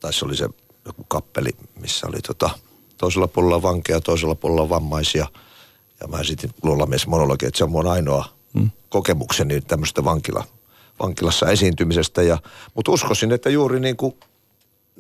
tai 0.01 0.13
se 0.13 0.25
oli 0.25 0.37
se 0.37 0.49
joku 0.85 1.05
kappeli, 1.09 1.51
missä 1.81 2.07
oli 2.07 2.21
tota, 2.21 2.51
toisella 2.97 3.29
puolella 3.29 3.63
vankeja, 3.63 4.01
toisella 4.01 4.35
puolella 4.35 4.69
vammaisia. 4.69 5.27
Ja 6.01 6.09
mä 6.09 6.21
esitin 6.21 6.51
luolamies 6.63 7.07
monologi, 7.07 7.47
että 7.47 7.59
se 7.59 7.65
on 7.65 7.71
mun 7.71 7.87
ainoa 7.87 8.29
hmm. 8.55 8.71
kokemukseni 8.89 9.61
tämmöistä 9.61 10.05
vankila, 10.05 10.45
vankilassa 11.01 11.47
esiintymisestä. 11.47 12.23
Ja, 12.23 12.39
mutta 12.75 12.93
uskoisin, 12.93 13.33
että 13.33 13.51
juuri 13.51 13.81
niin 13.81 13.97
kuin, 13.97 14.15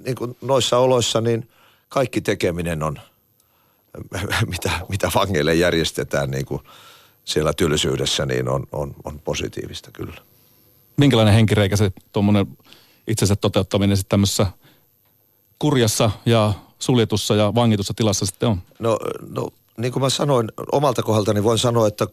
niin 0.06 0.16
kuin 0.16 0.36
noissa 0.40 0.78
oloissa, 0.78 1.20
niin 1.20 1.48
kaikki 1.88 2.20
tekeminen 2.20 2.82
on– 2.82 2.98
mitä, 4.46 4.70
mitä 4.88 5.10
vangeille 5.14 5.54
järjestetään 5.54 6.30
niin 6.30 6.46
kuin 6.46 6.62
siellä 7.24 7.52
tylsyydessä, 7.52 8.26
niin 8.26 8.48
on, 8.48 8.66
on, 8.72 8.94
on 9.04 9.20
positiivista 9.20 9.90
kyllä. 9.92 10.20
Minkälainen 10.96 11.34
henkireikä 11.34 11.76
se 11.76 11.92
tuommoinen 12.12 12.46
itsensä 13.06 13.36
toteuttaminen 13.36 13.96
sitten 13.96 14.10
tämmöisessä 14.10 14.46
kurjassa 15.58 16.10
ja 16.26 16.52
suljetussa 16.78 17.34
ja 17.34 17.54
vangitussa 17.54 17.94
tilassa 17.94 18.26
sitten 18.26 18.48
on? 18.48 18.62
No, 18.78 18.98
no 19.28 19.48
niin 19.78 19.92
kuin 19.92 20.02
mä 20.02 20.10
sanoin 20.10 20.52
omalta 20.72 21.02
kohdaltani, 21.02 21.44
voin 21.44 21.58
sanoa, 21.58 21.88
että 21.88 22.06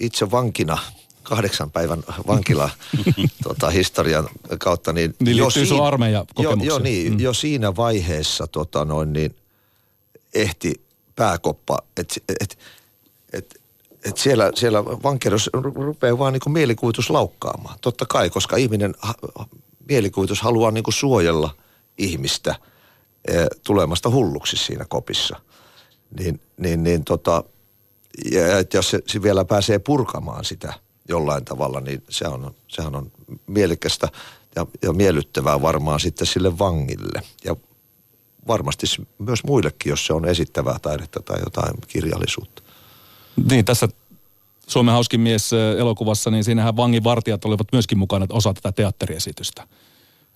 itse 0.00 0.30
vankina 0.30 0.78
kahdeksan 1.22 1.70
päivän 1.70 2.04
vankila 2.26 2.70
tota, 3.44 3.70
historian 3.70 4.28
kautta. 4.58 4.92
Niin, 4.92 5.14
niin 5.20 5.36
jo 5.36 5.50
siinä, 5.50 5.68
sun 5.68 5.86
armeija 5.86 6.24
jo, 6.38 6.56
jo, 6.62 6.78
niin, 6.78 7.12
mm. 7.12 7.20
jo 7.20 7.34
siinä 7.34 7.76
vaiheessa 7.76 8.46
tota, 8.46 8.84
noin, 8.84 9.12
niin 9.12 9.36
ehti 10.34 10.80
pääkoppa, 11.16 11.78
että 11.96 12.14
et, 12.40 12.58
et, 13.32 13.60
et 14.04 14.16
siellä, 14.16 14.52
siellä 14.54 14.84
vankeudessa 14.84 15.50
rupeaa 15.54 16.18
vaan 16.18 16.32
niin 16.32 16.52
mielikuvitus 16.52 17.10
laukkaamaan. 17.10 17.78
Totta 17.80 18.06
kai, 18.06 18.30
koska 18.30 18.56
ihminen, 18.56 18.94
mielikuvitus 19.88 20.42
haluaa 20.42 20.70
niin 20.70 20.84
suojella 20.88 21.54
ihmistä 21.98 22.54
e, 23.28 23.32
tulemasta 23.66 24.10
hulluksi 24.10 24.56
siinä 24.56 24.84
kopissa. 24.88 25.40
Niin, 26.18 26.40
niin, 26.56 26.82
niin 26.82 27.04
tota, 27.04 27.44
ja 28.32 28.42
jos 28.74 28.90
se, 28.90 29.00
se 29.06 29.22
vielä 29.22 29.44
pääsee 29.44 29.78
purkamaan 29.78 30.44
sitä 30.44 30.74
jollain 31.10 31.44
tavalla, 31.44 31.80
niin 31.80 32.02
se 32.08 32.28
on, 32.28 32.54
sehän 32.68 32.96
on 32.96 33.12
mielekästä 33.46 34.08
ja, 34.56 34.66
ja 34.82 34.92
miellyttävää 34.92 35.62
varmaan 35.62 36.00
sitten 36.00 36.26
sille 36.26 36.58
vangille. 36.58 37.22
Ja 37.44 37.56
varmasti 38.46 38.86
myös 39.18 39.44
muillekin, 39.44 39.90
jos 39.90 40.06
se 40.06 40.12
on 40.12 40.28
esittävää 40.28 40.78
taidetta 40.82 41.22
tai 41.22 41.40
jotain 41.44 41.74
kirjallisuutta. 41.88 42.62
Niin, 43.50 43.64
tässä 43.64 43.88
Suomen 44.66 44.92
hauskin 44.92 45.20
mies 45.20 45.50
elokuvassa, 45.78 46.30
niin 46.30 46.44
siinähän 46.44 46.76
vanginvartijat 46.76 47.44
olivat 47.44 47.66
myöskin 47.72 47.98
mukana 47.98 48.26
osa 48.28 48.54
tätä 48.54 48.72
teatteriesitystä. 48.72 49.66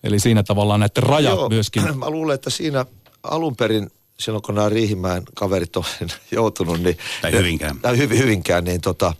Eli 0.05 0.21
siinä 0.21 0.43
tavallaan 0.43 0.81
näiden 0.81 1.03
rajat 1.03 1.35
Joo, 1.35 1.49
myöskin. 1.49 1.83
Mä 1.99 2.11
luulen, 2.11 2.35
että 2.35 2.51
siinä 2.51 2.87
alun 3.23 3.57
perin, 3.57 3.91
silloin 4.19 4.43
kun 4.43 4.55
nämä 4.55 4.69
Riihimäen 4.69 5.23
kaverit 5.35 5.77
on 5.77 5.85
joutunut, 6.31 6.81
niin... 6.81 6.99
Tai 7.23 7.33
Hyvinkään. 7.33 7.79
Tai 7.79 7.99
hyvin, 7.99 8.19
Hyvinkään, 8.19 8.65
niin 8.65 8.81
tota, 8.81 9.15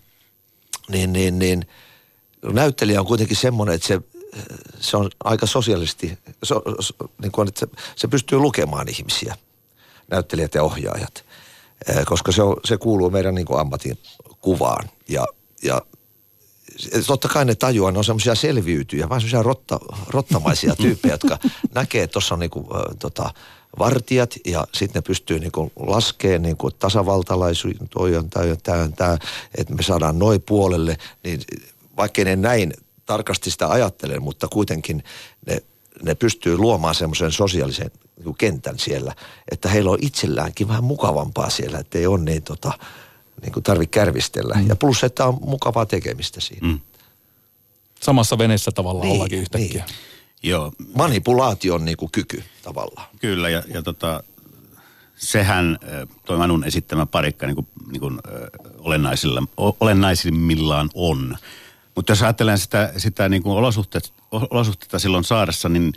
niin, 0.89 1.13
niin, 1.13 1.39
niin 1.39 1.67
näyttelijä 2.53 3.01
on 3.01 3.07
kuitenkin 3.07 3.37
semmoinen, 3.37 3.75
että 3.75 3.87
se 3.87 4.01
se 4.81 4.97
on 4.97 5.11
aika 5.25 5.47
sosiaalisesti, 5.47 6.19
so, 6.43 6.63
so, 6.81 6.95
niin 7.23 7.33
kuin, 7.33 7.49
että 7.49 7.61
se, 7.61 7.67
se 7.97 8.09
pystyy 8.09 8.39
lukemaan 8.39 8.89
ihmisiä, 8.89 9.37
näyttelijät 10.11 10.55
ja 10.55 10.63
ohjaajat, 10.63 11.25
koska 12.05 12.33
se, 12.33 12.43
on, 12.43 12.57
se 12.65 12.77
kuuluu 12.77 13.11
meidän 13.11 13.35
niin 13.35 13.47
kuin 13.47 13.61
ammatin 13.61 13.99
kuvaan. 14.41 14.91
Ja, 15.09 15.27
ja 15.63 15.83
totta 17.07 17.29
kai 17.29 17.45
ne 17.45 17.55
tajuaa, 17.55 17.93
ne 17.93 17.99
on 17.99 18.05
semmoisia 18.05 18.35
selviytyjä, 18.35 19.09
vaan 19.09 19.21
semmoisia 19.21 19.43
rotta, 19.43 19.81
rottamaisia 20.09 20.77
tyyppejä, 20.77 21.15
jotka 21.15 21.39
näkee, 21.75 22.03
että 22.03 22.13
tuossa 22.13 22.35
on 22.35 22.41
niin 22.41 22.51
kuin, 22.51 22.67
tota, 22.99 23.31
vartijat 23.79 24.35
ja 24.47 24.67
sitten 24.75 25.01
ne 25.01 25.03
pystyy 25.07 25.39
niinku 25.39 25.73
laskemaan 25.77 26.43
niinku 26.43 26.71
tasavaltalaisuus, 26.71 27.75
toi 27.91 28.17
on 28.17 28.31
tämä, 28.31 28.57
tämä, 28.63 28.89
tämä, 28.97 29.19
että 29.55 29.75
me 29.75 29.83
saadaan 29.83 30.19
noin 30.19 30.43
puolelle, 30.43 30.97
niin 31.25 31.41
vaikkei 31.97 32.25
ne 32.25 32.37
näin 32.37 32.73
tarkasti 33.07 33.51
sitä 33.51 33.71
ajattelen, 33.71 34.23
mutta 34.23 34.49
kuitenkin 34.49 35.05
ne, 35.47 35.63
ne 36.03 36.15
pystyy 36.15 36.57
luomaan 36.57 36.95
semmoisen 36.95 37.33
sosiaalisen 37.33 37.91
niin 38.25 38.37
kentän 38.39 38.79
siellä, 38.79 39.15
että 39.51 39.69
heillä 39.69 39.91
on 39.91 39.99
itselläänkin 40.01 40.69
vähän 40.69 40.85
mukavampaa 40.85 41.51
siellä, 41.51 41.79
että 41.79 41.99
ei 41.99 42.07
ole 42.07 42.21
niin, 42.21 42.43
tota, 42.43 42.73
niin 43.43 43.53
kuin 43.53 43.63
tarvitse 43.63 43.91
kärvistellä. 43.91 44.55
Mm. 44.55 44.69
Ja 44.69 44.77
plus, 44.77 45.05
että 45.05 45.27
on 45.27 45.39
mukavaa 45.41 45.87
tekemistä 45.87 46.41
siinä. 46.41 46.69
Mm. 46.69 46.81
Samassa 48.03 48.39
veneessä 48.39 48.71
tavallaan 48.73 49.09
niin, 49.09 49.17
ollakin 49.17 49.39
yhtäkkiä. 49.39 49.85
Niin. 49.85 50.14
Joo. 50.45 50.73
Manipulaation 50.97 51.85
niin 51.85 51.97
kuin 51.97 52.13
kyky 52.13 52.43
tavallaan. 52.63 53.07
Kyllä, 53.21 53.49
ja, 53.49 53.63
ja 53.75 53.83
tota, 53.83 54.23
sehän 55.17 55.79
toi 56.25 56.39
Manun 56.39 56.65
esittämä 56.65 57.07
parikka 57.07 57.47
niin 57.47 57.55
kuin, 57.55 57.67
niin 57.91 58.01
kuin, 58.01 58.19
olennaisilla, 58.79 59.43
olennaisimmillaan 59.57 60.91
on. 60.95 61.37
Mutta 61.95 62.13
jos 62.13 62.23
ajattelen 62.23 62.59
sitä, 62.59 62.93
sitä 62.97 63.29
niin 63.29 63.43
kuin 63.43 63.57
olosuhteet, 63.57 64.13
olosuhteita 64.31 64.99
silloin 64.99 65.25
saaressa, 65.25 65.69
niin 65.69 65.93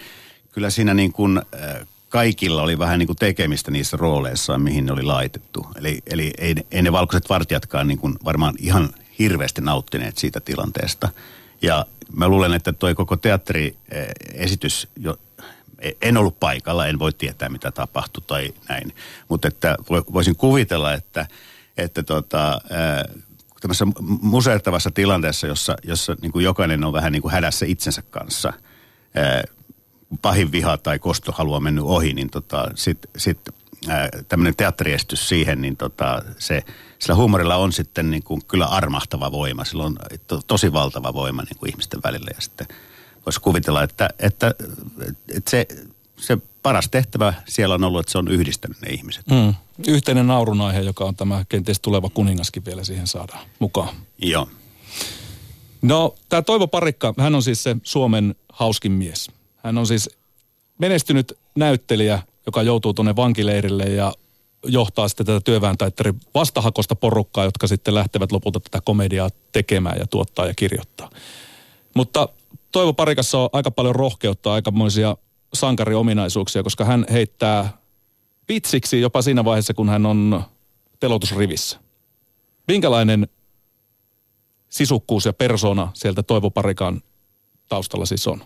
kyllä 0.51 0.69
siinä 0.69 0.93
niin 0.93 1.13
kuin, 1.13 1.41
kaikilla 2.09 2.61
oli 2.61 2.79
vähän 2.79 2.99
niin 2.99 3.07
kuin 3.07 3.17
tekemistä 3.17 3.71
niissä 3.71 3.97
rooleissa, 3.97 4.57
mihin 4.57 4.85
ne 4.85 4.91
oli 4.91 5.03
laitettu. 5.03 5.67
Eli, 5.75 6.01
eli 6.05 6.33
ei, 6.37 6.55
ei 6.71 6.81
ne 6.81 6.91
valkoiset 6.91 7.29
vartijatkaan 7.29 7.87
niin 7.87 7.97
kuin 7.97 8.15
varmaan 8.25 8.53
ihan 8.59 8.89
hirveästi 9.19 9.61
nauttineet 9.61 10.17
siitä 10.17 10.39
tilanteesta. 10.39 11.09
Ja 11.61 11.85
mä 12.13 12.27
luulen, 12.27 12.53
että 12.53 12.73
toi 12.73 12.95
koko 12.95 13.17
teatteriesitys, 13.17 14.87
jo, 14.99 15.19
en 16.01 16.17
ollut 16.17 16.39
paikalla, 16.39 16.87
en 16.87 16.99
voi 16.99 17.13
tietää 17.13 17.49
mitä 17.49 17.71
tapahtui 17.71 18.23
tai 18.27 18.53
näin. 18.69 18.95
Mutta 19.29 19.47
että 19.47 19.75
voisin 19.89 20.35
kuvitella, 20.35 20.93
että, 20.93 21.27
että 21.77 22.03
tota, 22.03 22.53
äh, 22.53 23.23
tämmöisessä 23.61 23.85
musertavassa 24.21 24.91
tilanteessa, 24.91 25.47
jossa, 25.47 25.75
jossa 25.83 26.15
niin 26.21 26.31
kuin 26.31 26.45
jokainen 26.45 26.83
on 26.83 26.93
vähän 26.93 27.11
niin 27.11 27.21
kuin 27.21 27.31
hädässä 27.31 27.65
itsensä 27.65 28.01
kanssa, 28.01 28.53
pahin 30.21 30.51
viha 30.51 30.77
tai 30.77 30.99
kosto 30.99 31.31
haluaa 31.31 31.59
mennyt 31.59 31.83
ohi, 31.83 32.13
niin 32.13 32.29
tota, 32.29 32.71
sitten 32.75 33.11
sit, 33.17 33.39
tämmöinen 34.27 34.55
teatteriestys 34.55 35.29
siihen, 35.29 35.61
niin 35.61 35.77
tota, 35.77 36.21
se, 36.37 36.63
sillä 36.99 37.15
huumorilla 37.15 37.55
on 37.55 37.73
sitten 37.73 38.11
niin 38.11 38.23
kuin 38.23 38.45
kyllä 38.45 38.65
armahtava 38.65 39.31
voima. 39.31 39.65
Sillä 39.65 39.83
on 39.83 39.97
to, 40.27 40.41
tosi 40.47 40.73
valtava 40.73 41.13
voima 41.13 41.41
niin 41.41 41.57
kuin 41.57 41.69
ihmisten 41.69 41.99
välillä 42.03 42.31
ja 42.35 42.41
sitten 42.41 42.67
voisi 43.25 43.41
kuvitella, 43.41 43.83
että, 43.83 44.09
että, 44.19 44.55
että 45.35 45.51
se, 45.51 45.67
se 46.17 46.37
paras 46.63 46.89
tehtävä 46.89 47.33
siellä 47.47 47.75
on 47.75 47.83
ollut, 47.83 47.99
että 47.99 48.11
se 48.11 48.17
on 48.17 48.27
yhdistänyt 48.27 48.81
ne 48.81 48.89
ihmiset. 48.89 49.27
Mm. 49.27 49.53
Yhteinen 49.87 50.27
naurunaihe, 50.27 50.79
joka 50.79 51.05
on 51.05 51.15
tämä 51.15 51.45
kenties 51.49 51.79
tuleva 51.79 52.09
kuningaskin 52.09 52.65
vielä 52.65 52.83
siihen 52.83 53.07
saadaan 53.07 53.45
mukaan. 53.59 53.95
Joo. 54.21 54.49
No, 55.81 56.15
tämä 56.29 56.41
Toivo 56.41 56.67
Parikka, 56.67 57.13
hän 57.17 57.35
on 57.35 57.43
siis 57.43 57.63
se 57.63 57.75
Suomen 57.83 58.35
hauskin 58.53 58.91
mies. 58.91 59.31
Hän 59.57 59.77
on 59.77 59.87
siis 59.87 60.09
menestynyt 60.77 61.37
näyttelijä, 61.55 62.23
joka 62.45 62.63
joutuu 62.63 62.93
tuonne 62.93 63.15
vankileirille 63.15 63.83
ja 63.83 64.13
johtaa 64.63 65.07
sitten 65.07 65.25
tätä 65.25 65.41
työväentaittarin 65.41 66.19
vastahakosta 66.33 66.95
porukkaa, 66.95 67.45
jotka 67.45 67.67
sitten 67.67 67.95
lähtevät 67.95 68.31
lopulta 68.31 68.59
tätä 68.59 68.81
komediaa 68.85 69.29
tekemään 69.51 69.97
ja 69.99 70.07
tuottaa 70.07 70.45
ja 70.45 70.53
kirjoittaa. 70.53 71.09
Mutta 71.93 72.29
Toivo 72.71 72.93
Parikassa 72.93 73.37
on 73.37 73.49
aika 73.53 73.71
paljon 73.71 73.95
rohkeutta, 73.95 74.53
aikamoisia 74.53 75.17
sankariominaisuuksia, 75.53 76.63
koska 76.63 76.85
hän 76.85 77.05
heittää 77.11 77.77
vitsiksi 78.49 79.01
jopa 79.01 79.21
siinä 79.21 79.45
vaiheessa, 79.45 79.73
kun 79.73 79.89
hän 79.89 80.05
on 80.05 80.43
telotusrivissä. 80.99 81.79
Minkälainen 82.67 83.27
sisukkuus 84.69 85.25
ja 85.25 85.33
persona 85.33 85.91
sieltä 85.93 86.23
Toivo 86.23 86.49
Parikan 86.49 87.01
taustalla 87.67 88.05
siis 88.05 88.27
on? 88.27 88.43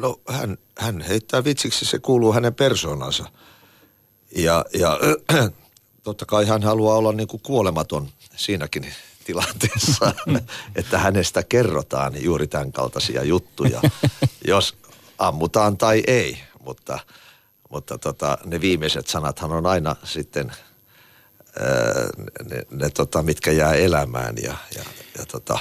No 0.00 0.20
hän, 0.28 0.58
hän 0.78 1.00
heittää 1.00 1.44
vitsiksi, 1.44 1.84
se 1.84 1.98
kuuluu 1.98 2.32
hänen 2.32 2.54
persoonansa. 2.54 3.24
Ja, 4.36 4.64
ja 4.78 4.98
totta 6.02 6.26
kai 6.26 6.46
hän 6.46 6.62
haluaa 6.62 6.96
olla 6.96 7.12
niin 7.12 7.28
kuin 7.28 7.42
kuolematon 7.42 8.08
siinäkin 8.36 8.94
tilanteessa, 9.24 10.12
että 10.76 10.98
hänestä 10.98 11.42
kerrotaan 11.42 12.22
juuri 12.22 12.46
tämän 12.46 12.72
kaltaisia 12.72 13.24
juttuja, 13.24 13.80
jos 14.48 14.76
ammutaan 15.18 15.78
tai 15.78 16.02
ei. 16.06 16.38
Mutta, 16.60 16.98
mutta 17.70 17.98
tota, 17.98 18.38
ne 18.44 18.60
viimeiset 18.60 19.06
sanathan 19.06 19.52
on 19.52 19.66
aina 19.66 19.96
sitten 20.04 20.52
ne, 22.50 22.62
ne 22.70 22.90
tota, 22.90 23.22
mitkä 23.22 23.52
jää 23.52 23.74
elämään 23.74 24.34
ja, 24.42 24.54
ja, 24.76 24.84
ja, 25.18 25.26
tota, 25.26 25.58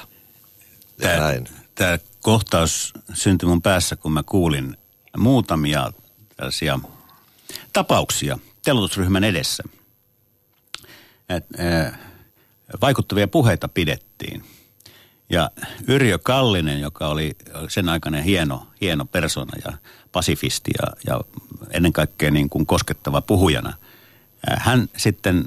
ja 0.99 1.07
Tää- 1.07 1.19
näin. 1.19 1.49
Tämä 1.75 1.97
kohtaus 2.27 2.93
syntyi 3.13 3.49
mun 3.49 3.61
päässä, 3.61 3.95
kun 3.95 4.11
mä 4.11 4.23
kuulin 4.23 4.77
muutamia 5.17 5.91
tällaisia 6.35 6.79
tapauksia 7.73 8.39
telotusryhmän 8.63 9.23
edessä. 9.23 9.63
Et, 11.29 11.45
äh, 11.59 11.99
vaikuttavia 12.81 13.27
puheita 13.27 13.67
pidettiin. 13.67 14.43
Ja 15.29 15.51
Yrjö 15.87 16.19
Kallinen, 16.19 16.81
joka 16.81 17.07
oli 17.07 17.35
sen 17.69 17.89
aikainen 17.89 18.23
hieno, 18.23 18.67
hieno 18.81 19.05
persona 19.05 19.53
ja 19.65 19.77
pasifisti 20.11 20.71
ja, 20.81 21.13
ja 21.13 21.21
ennen 21.71 21.93
kaikkea 21.93 22.31
niin 22.31 22.49
kuin 22.49 22.65
koskettava 22.65 23.21
puhujana, 23.21 23.73
äh, 24.51 24.65
hän 24.65 24.89
sitten 24.97 25.45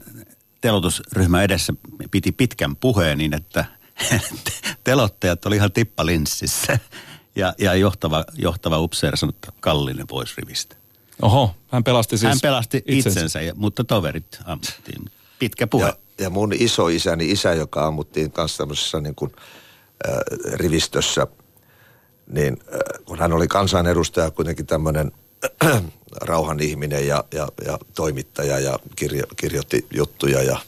telotusryhmän 0.60 1.44
edessä 1.44 1.72
piti 2.10 2.32
pitkän 2.32 2.76
puheen 2.76 3.18
niin, 3.18 3.34
että 3.34 3.64
telottajat 4.84 5.46
oli 5.46 5.56
ihan 5.56 5.72
tippalinssissä. 5.72 6.78
Ja, 7.36 7.54
ja 7.58 7.74
johtava, 7.74 8.24
johtava 8.34 8.78
upseeri 8.78 9.16
sanoi, 9.16 9.32
että 9.34 9.52
Kallinen 9.60 10.06
pois 10.06 10.36
rivistä. 10.36 10.76
Oho, 11.22 11.54
hän 11.68 11.84
pelasti 11.84 12.18
siis 12.18 12.28
Hän 12.28 12.38
pelasti 12.42 12.82
itsensä, 12.86 13.40
ja, 13.40 13.54
mutta 13.54 13.84
toverit 13.84 14.38
ammuttiin. 14.44 15.10
Pitkä 15.38 15.66
puhe. 15.66 15.86
Ja, 15.86 15.96
ja 16.18 16.30
mun 16.30 16.52
isoisäni 16.52 17.30
isä, 17.30 17.54
joka 17.54 17.86
ammuttiin 17.86 18.30
kanssa 18.30 18.58
tämmöisessä 18.58 19.00
niin 19.00 19.14
kuin, 19.14 19.32
äh, 20.08 20.14
rivistössä, 20.52 21.26
niin 22.26 22.56
äh, 22.74 23.04
kun 23.04 23.18
hän 23.18 23.32
oli 23.32 23.48
kansanedustaja 23.48 24.30
kuitenkin 24.30 24.66
tämmöinen 24.66 25.12
äh, 25.64 25.82
rauhan 26.22 26.60
ihminen 26.60 27.06
ja, 27.06 27.24
ja, 27.34 27.48
ja 27.64 27.78
toimittaja 27.94 28.58
ja 28.58 28.78
kirjo, 28.96 29.24
kirjoitti 29.36 29.86
juttuja 29.96 30.42
ja 30.42 30.58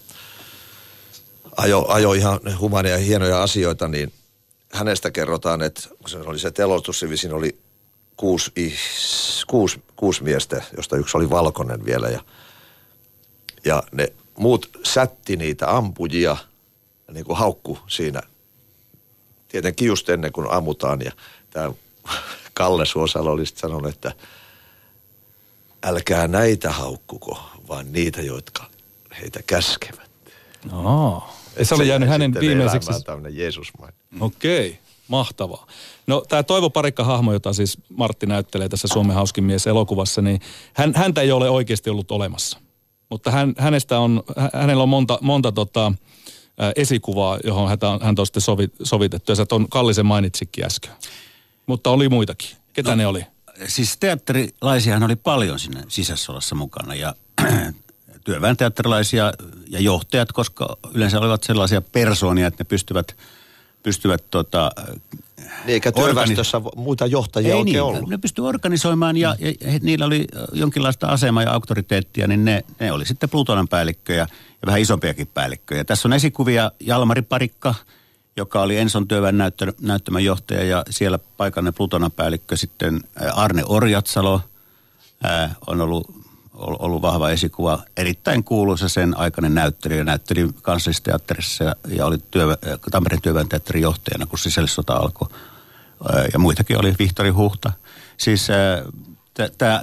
ajo, 1.57 1.85
ajo 1.89 2.13
ihan 2.13 2.41
humania 2.59 2.93
ja 2.93 2.99
hienoja 2.99 3.43
asioita, 3.43 3.89
niin 3.89 4.13
hänestä 4.73 5.11
kerrotaan, 5.11 5.63
että 5.63 5.89
kun 5.99 6.11
se 6.11 6.19
oli 6.19 6.39
se 6.39 6.51
telotusrivi, 6.51 7.17
siinä 7.17 7.37
oli 7.37 7.59
kuusi, 8.17 8.75
kuusi, 9.47 9.83
kuusi 9.97 10.23
miestä, 10.23 10.63
josta 10.77 10.97
yksi 10.97 11.17
oli 11.17 11.31
valkoinen 11.31 11.85
vielä 11.85 12.09
ja 12.09 12.21
ja 13.65 13.83
ne 13.93 14.13
muut 14.39 14.71
sätti 14.85 15.37
niitä 15.37 15.77
ampujia 15.77 16.37
niin 17.13 17.25
kuin 17.25 17.39
haukku 17.39 17.79
siinä. 17.87 18.23
Tietenkin 19.49 19.89
just 19.89 20.09
ennen 20.09 20.33
kuin 20.33 20.51
ammutaan 20.51 21.01
ja 21.01 21.13
tämä 21.51 21.73
Kalle 22.55 22.87
Suosalo 22.87 23.31
oli 23.31 23.47
sanonut, 23.47 23.95
että 23.95 24.13
älkää 25.83 26.29
näitä 26.29 26.71
haukkuko, 26.71 27.43
vaan 27.69 27.93
niitä, 27.93 28.23
jotka 28.23 28.65
heitä 29.21 29.43
käskevät. 29.43 30.11
Oh. 31.61 31.67
Se 31.67 31.75
oli 31.75 31.89
jäänyt 31.89 32.09
hänen 32.09 32.35
viimeiseksi. 32.41 32.89
elämään 32.89 33.05
tämmöinen 33.05 33.37
Jeesusmainen. 33.37 33.99
Okei, 34.21 34.79
mahtavaa. 35.09 35.67
No 36.07 36.25
tämä 36.29 36.43
Toivo 36.43 36.71
Parikka-hahmo, 36.71 37.33
jota 37.33 37.53
siis 37.53 37.79
Martti 37.97 38.27
näyttelee 38.27 38.69
tässä 38.69 38.89
Suomen 38.89 39.15
hauskin 39.15 39.45
mies 39.45 39.67
elokuvassa, 39.67 40.23
niin 40.23 40.41
hän, 40.73 40.93
häntä 40.97 41.21
ei 41.21 41.33
ole 41.33 41.51
oikeasti 41.51 41.91
ollut 41.91 42.11
olemassa. 42.11 42.59
Mutta 43.11 43.31
hän, 43.31 43.55
hänestä 43.59 43.99
on, 43.99 44.23
hä- 44.37 44.51
hänellä 44.55 44.83
on 44.83 44.89
monta, 44.89 45.19
monta 45.21 45.53
tota, 45.53 45.93
esikuvaa, 46.77 47.39
johon 47.45 47.69
häntä 47.69 47.89
on, 47.89 48.01
häntä 48.03 48.23
on 48.23 48.27
sitten 48.27 48.43
sovi, 48.43 48.69
sovitettu. 48.83 49.33
Ja 49.33 49.37
sä 49.37 49.47
ton 49.47 49.69
Kallisen 49.69 50.07
mainitsikin 50.07 50.65
äsken. 50.65 50.91
Mutta 51.67 51.91
oli 51.91 52.09
muitakin. 52.09 52.49
Ketä 52.73 52.91
no. 52.91 52.97
ne 52.97 53.07
oli? 53.07 53.27
Siis 53.67 53.97
teatterilaisiahan 53.97 55.03
oli 55.03 55.17
paljon 55.17 55.59
sinne 55.59 55.85
sisässolassa 55.89 56.55
mukana 56.55 56.95
ja 56.95 57.15
työväen 58.25 58.57
teatterilaisia 58.57 59.33
ja 59.69 59.81
johtajat, 59.81 60.33
koska 60.33 60.77
yleensä 60.95 61.19
olivat 61.19 61.43
sellaisia 61.43 61.81
persoonia, 61.81 62.47
että 62.47 62.65
ne 62.65 62.69
pystyvät, 62.69 63.17
pystyvät 63.83 64.25
tota, 64.31 64.71
Niin, 65.37 65.51
eikä 65.67 65.93
työväestössä 65.93 66.61
muita 66.77 67.07
johtajia 67.07 67.49
ei 67.49 67.55
oikein 67.55 67.73
niin, 67.73 67.83
ollut. 67.83 68.09
ne 68.09 68.19
pystyi 68.19 68.45
organisoimaan 68.45 69.17
ja, 69.17 69.37
ja 69.39 69.73
he, 69.73 69.79
niillä 69.83 70.07
oli 70.07 70.27
jonkinlaista 70.53 71.07
asemaa 71.07 71.43
ja 71.43 71.53
auktoriteettia, 71.53 72.29
niin 72.29 72.45
ne, 72.45 72.65
ne 72.81 72.93
oli 72.93 73.07
sitten 73.07 73.31
Plutonan 73.31 73.69
päällikköjä 73.69 74.27
ja 74.63 74.67
vähän 74.67 74.81
isompiakin 74.81 75.27
päällikköjä. 75.27 75.85
Tässä 75.85 76.09
on 76.09 76.13
esikuvia 76.13 76.73
Jalmari 76.81 77.23
Parikka, 77.23 77.75
joka 78.37 78.63
oli 78.63 78.79
Enson 78.79 79.09
työväen 79.09 79.39
näyttö, 79.39 79.73
näyttämän 79.81 80.25
johtaja 80.25 80.65
ja 80.65 80.85
siellä 80.91 81.19
paikallinen 81.37 81.75
Plutonan 81.75 82.13
päällikkö 82.13 82.57
sitten 82.57 83.01
Arne 83.35 83.63
Orjatsalo 83.67 84.41
on 85.67 85.81
ollut, 85.81 86.07
ol- 86.09 86.22
ollut 86.63 87.03
vahva 87.03 87.31
esikuva. 87.31 87.83
Erittäin 87.97 88.45
kuuluisa 88.45 88.89
sen 88.89 89.17
aikainen 89.17 89.55
näyttelijä, 89.55 90.05
näytteli 90.05 90.49
kansallisteatterissa 90.63 91.65
ja, 91.89 92.07
oli 92.07 92.19
työ, 92.31 92.57
Tampereen 92.91 93.23
työväen 93.23 93.49
teatterin 93.49 93.83
johtajana, 93.83 94.27
kun 94.27 94.39
sisällissota 94.39 94.95
alkoi 94.95 95.29
ja 96.33 96.39
muitakin 96.39 96.79
oli 96.79 96.95
Vihtori 96.99 97.31
Huhta. 97.31 97.73
Siis 98.17 98.49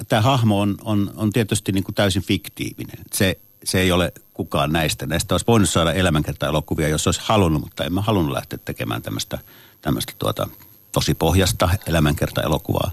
tämä 0.08 0.20
hahmo 0.20 0.60
on, 0.60 0.76
on, 0.84 1.12
on 1.16 1.32
tietysti 1.32 1.72
niin 1.72 1.84
kuin 1.84 1.94
täysin 1.94 2.22
fiktiivinen. 2.22 2.98
Se, 3.12 3.38
se 3.64 3.80
ei 3.80 3.92
ole 3.92 4.12
kukaan 4.34 4.72
näistä. 4.72 5.06
Näistä 5.06 5.34
olisi 5.34 5.46
voinut 5.46 5.68
saada 5.68 5.92
elämänkerta-elokuvia, 5.92 6.88
jos 6.88 7.06
olisi 7.06 7.20
halunnut, 7.24 7.62
mutta 7.62 7.84
en 7.84 7.92
mä 7.92 8.00
halunnut 8.00 8.32
lähteä 8.32 8.58
tekemään 8.64 9.02
tämmöistä, 9.02 9.38
tämmöistä 9.82 10.12
tuota, 10.18 10.48
tosi 10.92 11.14
pohjasta 11.14 11.68
elämänkerta-elokuvaa, 11.86 12.90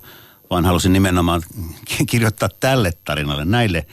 vaan 0.49 0.65
halusin 0.65 0.93
nimenomaan 0.93 1.41
ki- 1.86 2.05
kirjoittaa 2.12 2.49
tälle 2.60 2.91
tarinalle, 3.05 3.45
näille, 3.45 3.86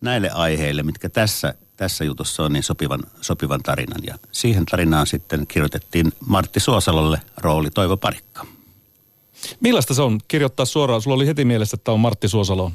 näille 0.00 0.30
aiheille, 0.30 0.82
mitkä 0.82 1.08
tässä, 1.08 1.54
tässä 1.76 2.04
jutussa 2.04 2.42
on 2.42 2.52
niin 2.52 2.62
sopivan, 2.62 3.00
sopivan 3.20 3.62
tarinan. 3.62 4.00
Ja 4.06 4.18
siihen 4.32 4.66
tarinaan 4.66 5.06
sitten 5.06 5.46
kirjoitettiin 5.46 6.12
Martti 6.26 6.60
Suosalolle 6.60 7.20
rooli 7.36 7.70
Toivo 7.70 7.96
Parikka. 7.96 8.46
Millaista 9.60 9.94
se 9.94 10.02
on 10.02 10.20
kirjoittaa 10.28 10.66
suoraan? 10.66 11.02
Sulla 11.02 11.14
oli 11.14 11.26
heti 11.26 11.44
mielessä, 11.44 11.74
että 11.74 11.92
on 11.92 12.00
Martti 12.00 12.28
Suosalon 12.28 12.72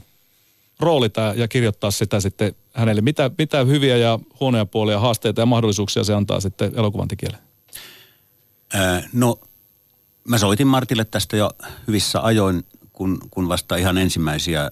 rooli 0.79 1.09
tää, 1.09 1.33
ja 1.33 1.47
kirjoittaa 1.47 1.91
sitä 1.91 2.19
sitten 2.19 2.55
hänelle. 2.73 3.01
Mitä, 3.01 3.31
mitä 3.37 3.63
hyviä 3.63 3.97
ja 3.97 4.19
huonoja 4.39 4.65
puolia, 4.65 4.99
haasteita 4.99 5.41
ja 5.41 5.45
mahdollisuuksia 5.45 6.03
se 6.03 6.13
antaa 6.13 6.39
sitten 6.39 6.71
elokuvan 6.75 7.07
tekijälle? 7.07 7.37
Ää, 8.73 9.09
no, 9.13 9.39
mä 10.27 10.37
soitin 10.37 10.67
Martille 10.67 11.05
tästä 11.05 11.37
jo 11.37 11.51
hyvissä 11.87 12.21
ajoin, 12.21 12.65
kun, 13.01 13.17
kun 13.31 13.49
vasta 13.49 13.75
ihan 13.75 13.97
ensimmäisiä 13.97 14.71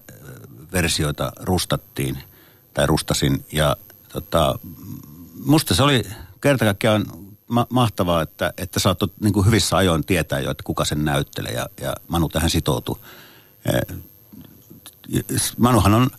versioita 0.72 1.32
rustattiin, 1.40 2.18
tai 2.74 2.86
rustasin. 2.86 3.44
Ja 3.52 3.76
tota, 4.08 4.58
musta 5.44 5.74
se 5.74 5.82
oli 5.82 6.02
kerta 6.40 6.64
kaikkiaan 6.64 7.04
ma- 7.48 7.66
mahtavaa, 7.70 8.22
että, 8.22 8.52
että 8.56 8.80
saattoi 8.80 9.08
niin 9.20 9.32
kuin 9.32 9.46
hyvissä 9.46 9.76
ajoin 9.76 10.06
tietää 10.06 10.40
jo, 10.40 10.50
että 10.50 10.62
kuka 10.62 10.84
sen 10.84 11.04
näyttelee, 11.04 11.52
ja, 11.52 11.68
ja 11.80 11.96
Manu 12.08 12.28
tähän 12.28 12.50
sitoutui. 12.50 12.98
Manuhan 15.56 15.94
on 15.94 16.10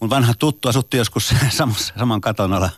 mun 0.00 0.10
vanha 0.10 0.34
tuttu, 0.38 0.68
asuttiin 0.68 0.98
joskus 0.98 1.34
samassa, 1.50 1.94
saman 1.98 2.20
katon 2.20 2.52
alla 2.52 2.70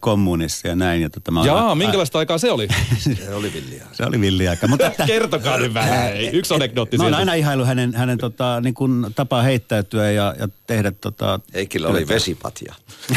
kommunissa 0.00 0.68
ja 0.68 0.76
näin. 0.76 1.02
Ja 1.02 1.10
tota, 1.10 1.30
mä 1.30 1.44
Jaa, 1.44 1.74
minkälaista 1.74 2.18
aikaa 2.18 2.38
se 2.38 2.50
oli? 2.50 2.68
Se 3.26 3.34
oli 3.34 3.52
villiä. 3.52 3.84
se 3.92 4.04
oli 4.04 4.20
villi 4.20 4.48
aika. 4.48 4.68
Mutta 4.68 4.86
että, 4.90 5.06
Kertokaa 5.06 5.58
nyt 5.58 5.74
vähän. 5.74 6.12
Ei, 6.12 6.28
Yksi 6.32 6.54
anekdootti 6.54 6.96
Mä 6.96 7.04
oon 7.04 7.14
aina 7.14 7.34
ihailu 7.34 7.64
hänen, 7.64 7.94
hänen 7.94 8.18
tota, 8.18 8.60
niin 8.60 8.74
kuin 8.74 9.06
tapaa 9.16 9.42
heittäytyä 9.42 10.10
ja, 10.10 10.34
ja 10.38 10.48
tehdä 10.66 10.90
tota, 10.90 11.40
Heikillä 11.54 11.88
oli 11.88 12.08
vesipatja. 12.08 12.74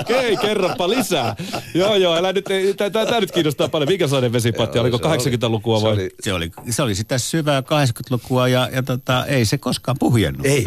Okei, 0.00 0.36
kerropa 0.36 0.88
lisää. 0.88 1.36
Joo, 1.74 1.94
joo, 1.96 2.16
älä 2.16 2.32
nyt, 2.32 2.44
tämä 2.92 3.20
nyt 3.20 3.32
kiinnostaa 3.32 3.68
paljon. 3.68 3.88
Mikä 3.88 4.06
sellainen 4.06 4.32
vesipatti? 4.32 4.78
Joo, 4.78 4.82
Oliko 4.82 4.98
se 4.98 5.08
oli- 5.08 5.36
80-lukua 5.36 5.78
se 5.78 5.84
vai? 5.84 5.92
oli- 5.92 6.10
se, 6.20 6.32
oli, 6.32 6.50
se 6.70 6.82
oli 6.82 6.94
sitä 6.94 7.18
syvää 7.18 7.60
80-lukua 7.60 8.48
ja, 8.48 8.68
ja 8.72 8.82
tota, 8.82 9.26
ei 9.26 9.44
se 9.44 9.58
koskaan 9.58 9.96
puhjennut. 9.98 10.46
Ei. 10.46 10.64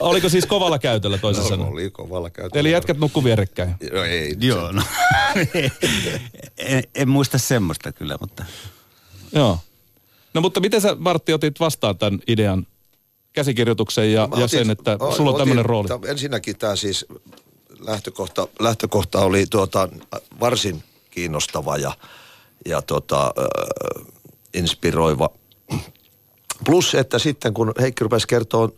Oliko 0.00 0.28
siis 0.28 0.46
kovalla 0.46 0.78
käytöllä 0.78 1.18
toisin 1.18 1.42
No, 1.42 1.48
sanoen? 1.48 1.72
oli 1.72 1.90
kovalla 1.90 2.30
käytöllä. 2.30 2.60
Eli 2.60 2.70
jätkät 2.70 2.98
nukku 3.02 3.24
vierekkäin. 3.24 3.74
No, 3.92 4.02
ei. 4.02 4.36
Joo, 4.40 4.72
no. 4.72 4.82
en, 6.58 6.82
en, 6.94 7.08
muista 7.08 7.38
semmoista 7.38 7.92
kyllä, 7.92 8.16
mutta 8.20 8.44
Joo. 9.34 9.58
No 10.34 10.40
mutta 10.40 10.60
miten 10.60 10.80
sä 10.80 10.96
Martti 10.98 11.32
otit 11.32 11.60
vastaan 11.60 11.98
tämän 11.98 12.20
idean 12.26 12.66
käsikirjoituksen 13.32 14.12
ja, 14.12 14.26
Mä 14.26 14.36
ja 14.36 14.44
otin- 14.44 14.48
sen, 14.58 14.70
että 14.70 14.96
o- 15.00 15.14
sulla 15.16 15.30
on 15.30 15.34
otin- 15.34 15.40
tämmöinen 15.42 15.64
rooli? 15.64 15.88
ta- 15.88 16.00
Ensinnäkin 16.06 16.58
tämä 16.58 16.76
siis 16.76 17.06
lähtökohta, 17.80 18.48
lähtökohta 18.60 19.20
oli 19.20 19.46
tuota, 19.50 19.88
varsin 20.40 20.82
kiinnostava 21.10 21.76
ja, 21.76 21.92
ja 22.66 22.82
tota, 22.82 23.34
äh, 23.38 24.06
inspiroiva. 24.54 25.30
Plus, 26.64 26.94
että 26.94 27.18
sitten 27.18 27.54
kun 27.54 27.72
Heikki 27.80 28.04
rupesi 28.04 28.26
kertoa 28.26 28.68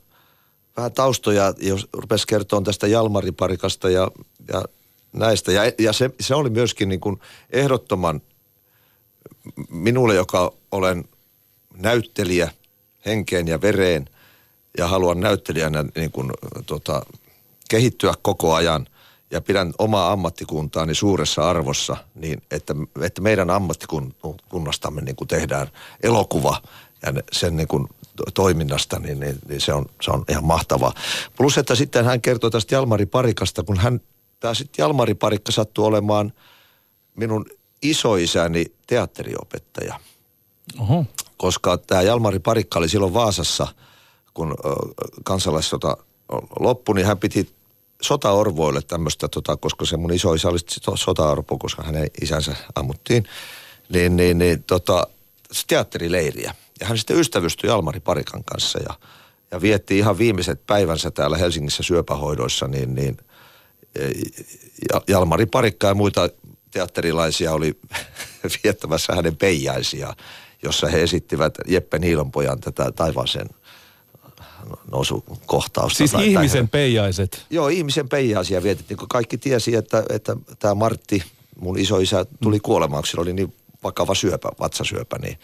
vähän 0.76 0.92
taustoja, 0.92 1.54
jos 1.58 1.88
rupesi 1.92 2.26
kertoa 2.26 2.60
tästä 2.60 2.86
Jalmariparikasta 2.86 3.90
ja, 3.90 4.10
ja 4.52 4.64
näistä. 5.12 5.52
Ja, 5.52 5.62
ja 5.78 5.92
se, 5.92 6.10
se 6.20 6.34
oli 6.34 6.50
myöskin 6.50 6.88
niin 6.88 7.00
kuin 7.00 7.20
ehdottoman 7.50 8.20
minulle, 9.68 10.14
joka 10.14 10.52
olen 10.72 11.04
näyttelijä 11.76 12.50
henkeen 13.06 13.48
ja 13.48 13.60
vereen 13.60 14.08
ja 14.78 14.88
haluan 14.88 15.20
näyttelijänä 15.20 15.84
niin 15.96 16.10
kuin, 16.10 16.30
tota, 16.66 17.06
kehittyä 17.70 18.14
koko 18.22 18.54
ajan 18.54 18.86
ja 19.30 19.40
pidän 19.40 19.72
omaa 19.78 20.12
ammattikuntaani 20.12 20.94
suuressa 20.94 21.50
arvossa, 21.50 21.96
niin 22.14 22.42
että, 22.50 22.74
että 23.00 23.20
meidän 23.20 23.50
ammattikunnastamme 23.50 25.00
niin 25.00 25.16
kuin 25.16 25.28
tehdään 25.28 25.66
elokuva 26.02 26.62
ja 27.02 27.12
sen 27.32 27.56
niin 27.56 27.68
kuin 27.68 27.88
toiminnasta, 28.34 28.98
niin, 28.98 29.20
niin, 29.20 29.38
niin 29.48 29.60
se, 29.60 29.72
on, 29.72 29.86
se 30.02 30.10
on 30.10 30.24
ihan 30.28 30.44
mahtavaa. 30.44 30.92
Plus, 31.36 31.58
että 31.58 31.74
sitten 31.74 32.04
hän 32.04 32.20
kertoi 32.20 32.50
tästä 32.50 32.74
Jalmari 32.74 33.06
Parikasta, 33.06 33.62
kun 33.62 33.76
hän, 33.76 34.00
tämä 34.40 34.54
sitten 34.54 34.82
Jalmari 34.82 35.14
Parikka 35.14 35.52
sattui 35.52 35.86
olemaan 35.86 36.32
minun 37.16 37.46
isoisäni 37.82 38.66
teatteriopettaja. 38.86 40.00
Oho. 40.78 41.04
Koska 41.36 41.78
tämä 41.78 42.02
Jalmari 42.02 42.38
Parikka 42.38 42.78
oli 42.78 42.88
silloin 42.88 43.14
Vaasassa, 43.14 43.66
kun 44.34 44.54
kansalaissota 45.24 45.96
loppui, 46.60 46.94
niin 46.94 47.06
hän 47.06 47.18
piti 47.18 47.54
sotaorvoille 48.02 48.82
tämmöistä, 48.82 49.28
tota, 49.28 49.56
koska 49.56 49.84
se 49.84 49.96
mun 49.96 50.12
isoisä 50.12 50.48
oli 50.48 50.58
sotaorpo, 50.94 51.58
koska 51.58 51.82
hänen 51.82 52.06
isänsä 52.22 52.56
ammuttiin, 52.74 53.24
niin, 53.88 54.16
niin, 54.16 54.38
niin 54.38 54.62
tota, 54.62 55.06
teatterileiriä. 55.66 56.54
Ja 56.80 56.86
hän 56.86 56.98
sitten 56.98 57.18
ystävystyi 57.18 57.70
Jalmari 57.70 58.00
Parikan 58.00 58.44
kanssa 58.44 58.78
ja, 58.78 58.94
ja 59.50 59.60
vietti 59.60 59.98
ihan 59.98 60.18
viimeiset 60.18 60.66
päivänsä 60.66 61.10
täällä 61.10 61.36
Helsingissä 61.36 61.82
syöpähoidoissa, 61.82 62.68
niin, 62.68 62.94
niin 62.94 63.16
Jalmari 65.08 65.46
Parikka 65.46 65.86
ja 65.86 65.94
muita 65.94 66.28
teatterilaisia 66.70 67.52
oli 67.52 67.80
viettämässä 68.64 69.14
hänen 69.14 69.36
peijaisia, 69.36 70.14
jossa 70.62 70.86
he 70.86 71.02
esittivät 71.02 71.54
Jeppe 71.66 71.98
Niilonpojan 71.98 72.60
tätä 72.60 72.92
taivaaseen 72.92 73.48
nousukohtausta. 74.90 75.98
Siis 75.98 76.10
tai, 76.10 76.28
ihmisen 76.28 76.68
tai, 76.68 76.80
peijaiset. 76.80 77.46
Joo, 77.50 77.68
ihmisen 77.68 78.08
peijaisia 78.08 78.62
vietettiin, 78.62 78.98
kun 78.98 79.08
kaikki 79.08 79.38
tiesi, 79.38 79.74
että, 79.74 80.04
että 80.08 80.36
tämä 80.58 80.74
Martti, 80.74 81.22
mun 81.60 81.78
isoisä, 81.78 82.26
tuli 82.42 82.60
kuolemaan, 82.60 83.04
sillä 83.04 83.22
oli 83.22 83.32
niin 83.32 83.54
vakava 83.82 84.14
syöpä, 84.14 84.48
vatsasyöpä, 84.60 85.18
niin 85.18 85.38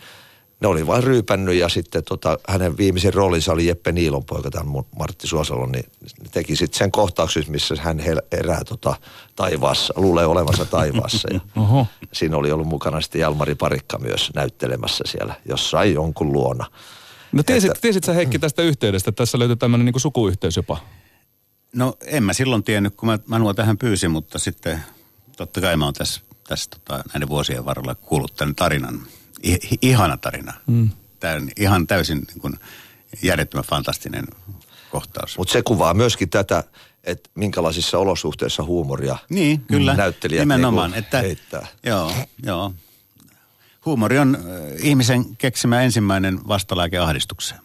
ne 0.61 0.69
oli 0.69 0.87
vain 0.87 1.05
ryypännyt 1.05 1.55
ja 1.55 1.69
sitten 1.69 2.05
tota, 2.05 2.39
hänen 2.49 2.77
viimeisen 2.77 3.15
roolinsa 3.15 3.53
oli 3.53 3.67
Jeppe 3.67 3.93
Niilon 3.93 4.25
poika, 4.25 4.51
tämän 4.51 4.85
Martti 4.99 5.27
Suosalo, 5.27 5.67
niin 5.67 5.85
teki 6.31 6.57
sitten 6.57 6.79
sen 6.79 6.91
kohtauksen, 6.91 7.45
missä 7.49 7.75
hän 7.79 8.01
erää 8.33 8.65
tota, 8.65 8.95
taivaassa, 9.37 9.95
luulee 9.97 10.27
olevansa 10.27 10.65
taivaassa. 10.65 11.29
Ja 11.33 11.41
Oho. 11.63 11.87
siinä 12.13 12.37
oli 12.37 12.53
ollut 12.53 12.67
mukana 12.67 13.01
sitten 13.01 13.21
Jalmari 13.21 13.55
Parikka 13.55 13.99
myös 13.99 14.31
näyttelemässä 14.35 15.05
siellä 15.07 15.35
jossain 15.49 15.95
jonkun 15.95 16.33
luona. 16.33 16.67
No 17.33 17.43
tiesit, 17.43 17.71
Että- 17.71 17.81
tiesit 17.81 18.05
sä 18.05 18.13
Heikki 18.13 18.39
tästä 18.39 18.63
yhteydestä, 18.63 19.13
tässä 19.13 19.39
löytyy 19.39 19.57
tämmöinen 19.57 19.85
niin 19.85 20.01
sukuyhteys 20.01 20.57
jopa? 20.57 20.79
No 21.75 21.95
en 22.07 22.23
mä 22.23 22.33
silloin 22.33 22.65
tiennyt, 22.65 22.95
kun 22.97 23.07
mä 23.09 23.19
Manua 23.27 23.55
tähän 23.55 23.79
pyysin, 23.79 24.11
mutta 24.11 24.39
sitten 24.39 24.81
totta 25.37 25.61
kai 25.61 25.77
mä 25.77 25.85
oon 25.85 25.95
tässä, 25.95 26.21
tässä 26.49 26.71
tota, 26.71 27.03
näiden 27.15 27.29
vuosien 27.29 27.65
varrella 27.65 27.95
kuullut 27.95 28.35
tämän 28.37 28.55
tarinan. 28.55 29.01
I, 29.45 29.59
ihana 29.83 30.17
tarina. 30.17 30.53
Mm. 30.67 30.91
Ihan 31.57 31.87
täysin 31.87 32.19
niin 32.29 32.41
kuin, 32.41 32.55
järjettömän 33.23 33.65
fantastinen 33.65 34.25
kohtaus. 34.91 35.39
Mutta 35.39 35.53
se 35.53 35.63
kuvaa 35.63 35.95
myöskin 35.95 36.31
tätä, 36.31 36.65
että 37.05 37.31
minkälaisissa 37.35 37.99
olosuhteissa 37.99 38.63
huumoria 38.65 39.19
Niin, 39.29 39.61
kyllä. 39.61 39.95
näyttelijät 39.95 40.43
Nimenomaan, 40.43 40.91
niinku 40.91 41.05
että 41.07 41.21
heittää. 41.21 41.67
joo, 41.87 42.13
joo. 42.43 42.75
Huumori 43.87 44.19
on 44.19 44.35
äh, 44.37 44.43
ihmisen 44.87 45.37
keksimä 45.37 45.83
ensimmäinen 45.83 46.49
vastalääke 46.49 46.99
ahdistukseen. 46.99 47.61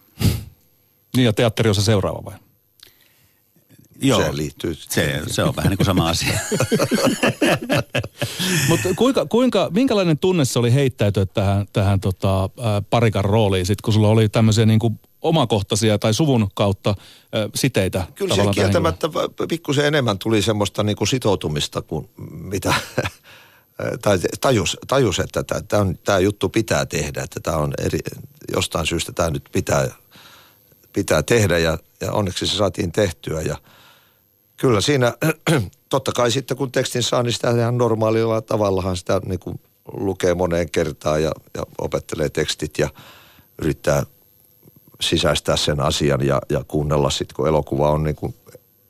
Niin 1.16 1.24
ja 1.24 1.32
teatteri 1.32 1.68
on 1.68 1.74
se 1.74 1.82
seuraava 1.82 2.24
vai? 2.24 2.34
Joo, 4.02 4.22
Se 4.22 4.36
liittyy- 4.36 4.74
Se, 4.74 5.22
se 5.26 5.42
on 5.42 5.56
vähän 5.56 5.70
niin 5.70 5.76
kuin 5.76 5.86
sama 5.86 6.08
asia. 6.08 6.38
Mutta 8.68 8.88
kuinka, 8.96 9.26
kuinka, 9.26 9.70
minkälainen 9.74 10.18
tunne 10.18 10.44
se 10.44 10.58
oli 10.58 10.74
heittäytyä 10.74 11.26
tähän, 11.26 11.66
tähän 11.72 12.00
tota, 12.00 12.40
ää, 12.40 12.82
parikan 12.90 13.24
rooliin, 13.24 13.66
sit, 13.66 13.80
kun 13.80 13.94
sulla 13.94 14.08
oli 14.08 14.28
tämmöisiä 14.28 14.66
niin 14.66 14.78
kuin 14.78 15.00
omakohtaisia 15.22 15.98
tai 15.98 16.14
suvun 16.14 16.48
kautta 16.54 16.94
ää, 17.32 17.48
siteitä? 17.54 18.06
Kyllä 18.14 18.34
se 18.34 18.42
kieltämättä 18.54 19.08
pikkusen 19.48 19.86
enemmän 19.86 20.18
tuli 20.18 20.42
semmoista 20.42 20.82
niinku 20.82 21.06
sitoutumista 21.06 21.82
kuin 21.82 22.08
mitä 22.30 22.74
tai 24.02 24.18
tajus, 24.40 24.76
tajus 24.86 25.18
että 25.18 25.44
tämä 26.04 26.18
juttu 26.18 26.48
pitää 26.48 26.86
tehdä, 26.86 27.22
että 27.22 27.40
tämä 27.40 27.56
on 27.56 27.72
eri, 27.78 27.98
jostain 28.52 28.86
syystä 28.86 29.12
tämä 29.12 29.30
nyt 29.30 29.48
pitää, 29.52 29.88
pitää 30.92 31.22
tehdä 31.22 31.58
ja, 31.58 31.78
ja 32.00 32.12
onneksi 32.12 32.46
se 32.46 32.56
saatiin 32.56 32.92
tehtyä 32.92 33.42
ja 33.42 33.56
kyllä 34.56 34.80
siinä, 34.80 35.14
totta 35.88 36.12
kai 36.12 36.30
sitten 36.30 36.56
kun 36.56 36.72
tekstin 36.72 37.02
saa, 37.02 37.22
niin 37.22 37.32
sitä 37.32 37.50
ihan 37.50 37.78
normaalilla 37.78 38.40
tavallahan 38.40 38.96
sitä 38.96 39.20
niin 39.24 39.40
kuin 39.40 39.60
lukee 39.92 40.34
moneen 40.34 40.70
kertaan 40.70 41.22
ja, 41.22 41.32
ja 41.54 41.62
opettelee 41.78 42.28
tekstit 42.28 42.78
ja 42.78 42.88
yrittää 43.62 44.02
sisäistää 45.00 45.56
sen 45.56 45.80
asian 45.80 46.26
ja, 46.26 46.40
ja 46.48 46.64
kuunnella 46.68 47.10
sitten, 47.10 47.36
kun 47.36 47.48
elokuva 47.48 47.90
on 47.90 48.04
niin 48.04 48.16
kuin 48.16 48.34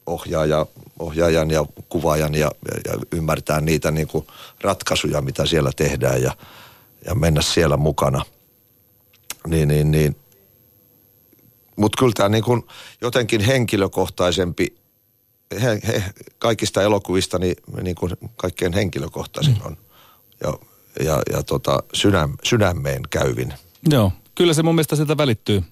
ohjaaja, 0.07 0.66
ohjaajan 0.98 1.50
ja 1.50 1.66
kuvaajan 1.88 2.35
ja, 2.35 2.50
ja, 2.68 2.92
ja 2.92 3.00
ymmärtää 3.12 3.61
niitä 3.61 3.90
niin 3.90 4.09
kuin 4.09 4.26
ratkaisuja, 4.61 5.20
mitä 5.20 5.46
siellä 5.46 5.70
tehdään 5.76 6.22
ja, 6.22 6.33
ja 7.07 7.14
mennä 7.14 7.42
siellä 7.42 7.76
mukana. 7.76 8.24
Niin, 9.46 9.68
niin, 9.68 9.90
niin. 9.90 10.16
Mutta 11.76 11.98
kyllä 11.98 12.12
tämä 12.16 12.29
niin 12.29 12.44
jotenkin 13.00 13.40
henkilökohtaisempi, 13.40 14.76
he, 15.63 15.81
he, 15.87 16.03
kaikista 16.39 16.83
elokuvista 16.83 17.39
niin, 17.39 17.57
niin 17.83 17.97
kuin 17.97 18.13
kaikkein 18.37 18.73
henkilökohtaisin 18.73 19.57
on 19.65 19.77
ja, 20.45 20.53
ja, 21.05 21.23
ja 21.33 21.43
tota, 21.43 21.83
sydäm, 21.93 22.33
sydämeen 22.45 23.03
käyvin. 23.11 23.55
Joo, 23.91 24.13
kyllä 24.35 24.55
se 24.55 24.63
mun 24.63 24.75
mielestä 24.75 24.97
sieltä 24.97 25.17
välittyy 25.17 25.63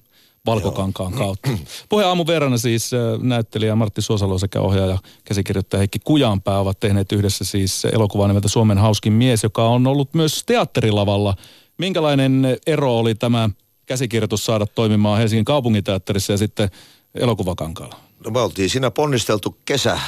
valkokankaan 0.47 1.13
kautta. 1.13 1.51
Puheen 1.89 2.09
aamun 2.09 2.27
verran 2.27 2.59
siis 2.59 2.95
äh, 2.95 3.01
näyttelijä 3.23 3.75
Martti 3.75 4.03
Suosalo 4.03 4.39
sekä 4.39 4.61
ohjaaja 4.61 4.99
käsikirjoittaja 5.25 5.79
Heikki 5.79 5.99
Kujanpää 6.05 6.59
ovat 6.59 6.81
tehneet 6.81 7.13
yhdessä 7.13 7.45
siis 7.45 7.85
elokuvaa 7.85 8.29
nimeltä 8.29 8.49
Suomen 8.49 8.79
hauskin 8.79 9.13
mies, 9.13 9.43
joka 9.43 9.69
on 9.69 9.87
ollut 9.87 10.15
myös 10.15 10.45
teatterilavalla. 10.47 11.35
Minkälainen 11.79 12.59
ero 12.67 12.99
oli 12.99 13.15
tämä 13.15 13.51
käsikirjoitus 13.87 14.45
saada 14.45 14.67
toimimaan 14.67 15.19
Helsingin 15.19 15.45
kaupunginteatterissa 15.45 16.33
ja 16.33 16.39
sitten 16.39 16.71
elokuvakankaalla? 17.15 17.97
No 18.25 18.31
me 18.31 18.41
oltiin 18.41 18.71
siinä 18.71 18.91
ponnisteltu 18.91 19.57
kesä 19.65 19.99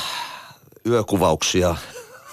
yökuvauksia 0.86 1.76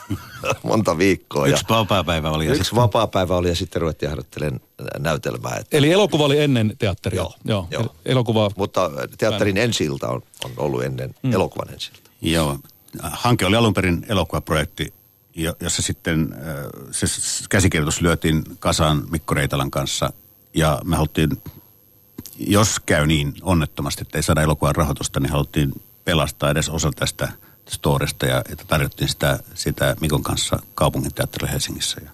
monta 0.64 0.98
viikkoa. 0.98 1.48
Yksi 1.48 1.64
ja 1.70 1.76
vapaa-päivä 1.76 2.32
oli. 2.32 2.46
ja 2.46 2.52
yksi 2.52 2.64
sitten- 2.64 2.76
vapaa-päivä 2.82 3.36
oli 3.38 3.50
ja 3.50 3.56
sitten 3.56 3.82
ruvettiin 3.82 4.10
harjoittelemaan 4.10 4.62
näytelmää. 5.00 5.56
Että, 5.60 5.78
Eli 5.78 5.92
elokuva 5.92 6.24
oli 6.26 6.40
ennen 6.40 6.76
teatteria? 6.80 7.18
Joo, 7.22 7.36
Joo. 7.46 7.68
joo. 7.72 7.82
El- 7.82 7.90
Elokuva, 8.06 8.52
mutta 8.56 8.92
teatterin 9.18 9.58
ensi 9.58 9.90
on, 9.90 10.00
on 10.46 10.52
ollut 10.58 10.84
ennen 10.84 11.16
mm. 11.24 11.34
elokuvan 11.34 11.74
ensi 11.74 11.92
Joo. 12.22 12.58
Hanke 13.02 13.46
oli 13.46 13.56
alun 13.56 13.74
perin 13.74 14.06
elokuvaprojekti, 14.10 14.94
jo- 15.36 15.56
jossa 15.60 15.82
sitten 15.82 16.34
äh, 16.34 16.40
se 16.92 17.06
käsikirjoitus 17.50 18.02
lyötiin 18.02 18.44
kasaan 18.60 19.04
Mikko 19.12 19.34
Reitalan 19.34 19.72
kanssa. 19.72 20.14
Ja 20.54 20.82
me 20.84 20.96
haluttiin, 20.96 21.30
jos 22.38 22.80
käy 22.86 23.08
niin 23.08 23.34
onnettomasti, 23.42 24.02
että 24.02 24.18
ei 24.18 24.24
saada 24.24 24.42
elokuvan 24.42 24.76
rahoitusta, 24.76 25.20
niin 25.20 25.32
haluttiin 25.32 25.82
pelastaa 26.06 26.52
edes 26.52 26.70
osa 26.70 26.92
tästä 26.96 27.32
storesta 27.70 28.26
ja 28.26 28.42
että 28.50 28.66
tarjottiin 28.68 29.10
sitä, 29.10 29.40
sitä 29.54 29.96
Mikon 30.02 30.24
kanssa 30.24 30.60
kaupunginteatterille 30.76 31.52
Helsingissä. 31.52 32.02
Ja, 32.06 32.12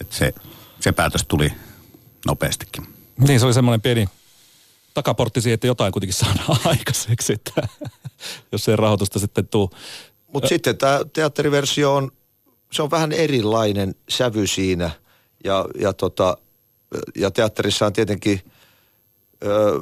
että 0.00 0.16
se, 0.16 0.34
se 0.80 0.92
päätös 0.92 1.24
tuli 1.28 1.52
nopeastikin. 2.26 2.86
niin 3.18 3.40
se 3.40 3.46
oli 3.46 3.54
semmoinen 3.54 3.80
pieni 3.80 4.08
takaportti 4.94 5.40
siihen, 5.40 5.54
että 5.54 5.66
jotain 5.66 5.92
kuitenkin 5.92 6.14
saadaan 6.14 6.60
aikaiseksi, 6.72 7.32
että 7.32 7.68
jos 8.52 8.68
ei 8.68 8.76
rahoitusta 8.76 9.18
sitten 9.18 9.48
tuu. 9.48 9.70
Mutta 10.32 10.48
sitten 10.48 10.78
tämä 10.78 11.00
teatteriversio 11.12 11.94
on, 11.94 12.10
se 12.72 12.82
on 12.82 12.90
vähän 12.90 13.12
erilainen 13.12 13.94
sävy 14.08 14.46
siinä. 14.46 14.90
Ja, 15.44 15.64
ja, 15.80 15.92
tota, 15.92 16.36
ja 17.16 17.30
teatterissa 17.30 17.86
on 17.86 17.92
tietenkin, 17.92 18.40
ö, 19.44 19.80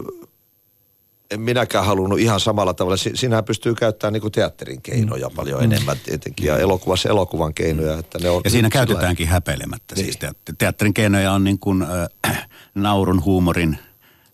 en 1.31 1.41
minäkään 1.41 1.87
halunnut 1.87 2.19
ihan 2.19 2.41
samalla 2.41 2.75
tavalla. 2.75 2.97
Si- 2.97 3.11
Siinähän 3.15 3.45
pystyy 3.45 3.75
käyttämään 3.75 4.13
niinku 4.13 4.31
teatterin 4.31 4.83
keinoja 4.83 5.31
paljon 5.37 5.63
enemmän 5.65 5.97
tietenkin. 6.05 6.47
Ja 6.47 6.59
elokuvassa 6.59 7.09
elokuvan 7.09 7.55
keinoja. 7.55 7.99
Että 7.99 8.19
ne 8.19 8.31
on 8.31 8.41
Ja 8.45 8.51
siinä 8.51 8.69
sillä- 8.69 8.73
käytetäänkin 8.87 9.29
häpeilemättä. 9.29 9.95
Niin. 9.95 10.05
Siis 10.05 10.19
teatt- 10.25 10.55
teatterin 10.59 10.95
keinoja 10.95 11.33
on 11.33 11.45
niin 11.45 11.59
kuin 11.59 11.83
äh, 12.27 12.49
naurun, 12.75 13.25
huumorin, 13.25 13.79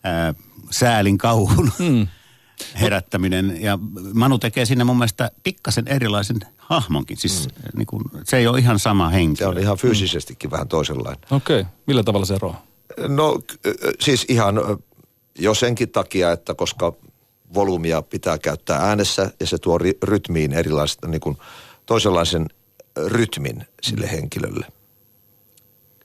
äh, 0.07 0.35
säälin, 0.71 1.19
kauhun. 1.19 1.71
Mm. 1.79 2.07
herättäminen. 2.81 3.63
Ja 3.63 3.79
Manu 4.15 4.39
tekee 4.39 4.65
sinne 4.65 4.85
mun 4.85 4.97
mielestä 4.99 5.31
pikkasen 5.43 5.89
erilaisen 5.89 6.37
hahmonkin. 6.57 7.17
Siis 7.17 7.49
mm. 7.49 7.79
niin 7.79 7.87
kuin, 7.87 8.05
se 8.25 8.37
ei 8.37 8.47
ole 8.47 8.59
ihan 8.59 8.79
sama 8.79 9.09
henkilö. 9.09 9.45
Se 9.47 9.49
on 9.49 9.59
ihan 9.59 9.77
fyysisestikin 9.79 10.51
mm. 10.51 10.53
vähän 10.53 10.69
toisenlainen. 10.69 11.25
Okei, 11.31 11.61
okay. 11.61 11.73
millä 11.87 12.03
tavalla 12.03 12.27
se 12.27 12.35
eroaa? 12.35 12.67
No 13.09 13.41
siis 14.01 14.27
ihan 14.29 14.55
jo 15.39 15.55
senkin 15.55 15.91
takia, 15.91 16.33
että 16.33 16.55
koska 16.55 16.93
volyymia 17.55 18.03
pitää 18.03 18.39
käyttää 18.39 18.79
äänessä 18.79 19.31
ja 19.41 19.47
se 19.47 19.59
tuo 19.59 19.79
rytmiin 20.03 20.53
erilaista 20.53 21.09
niin 21.09 21.21
kuin 21.21 21.39
toisenlaisen 21.87 22.49
rytmin 23.07 23.67
sille 23.83 24.11
henkilölle. 24.11 24.67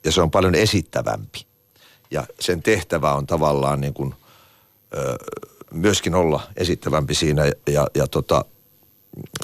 Ja 0.04 0.12
se 0.12 0.22
on 0.22 0.30
paljon 0.30 0.54
esittävämpi. 0.54 1.46
Ja 2.10 2.26
sen 2.40 2.62
tehtävä 2.62 3.14
on 3.14 3.26
tavallaan 3.26 3.80
niin 3.80 3.94
kuin, 3.94 4.14
ö, 4.96 5.16
myöskin 5.72 6.14
olla 6.14 6.40
esittävämpi 6.56 7.14
siinä 7.14 7.44
ja, 7.66 7.86
ja, 7.94 8.06
tota, 8.06 8.44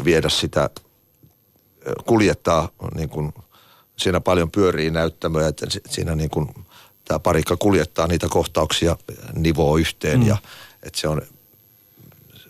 viedä 0.04 0.28
sitä, 0.28 0.70
kuljettaa 2.06 2.68
niin 2.94 3.08
kuin, 3.08 3.34
siinä 3.96 4.20
paljon 4.20 4.50
pyörii 4.50 4.90
näyttämöä, 4.90 5.48
että 5.48 5.66
siinä 5.88 6.14
niin 6.14 6.30
kuin, 6.30 6.63
tämä 7.04 7.18
parikka 7.18 7.56
kuljettaa 7.56 8.06
niitä 8.06 8.26
kohtauksia, 8.30 8.96
nivoo 9.34 9.76
yhteen 9.76 10.20
mm. 10.20 10.26
ja 10.26 10.36
että 10.82 11.00
se 11.00 11.08
on 11.08 11.22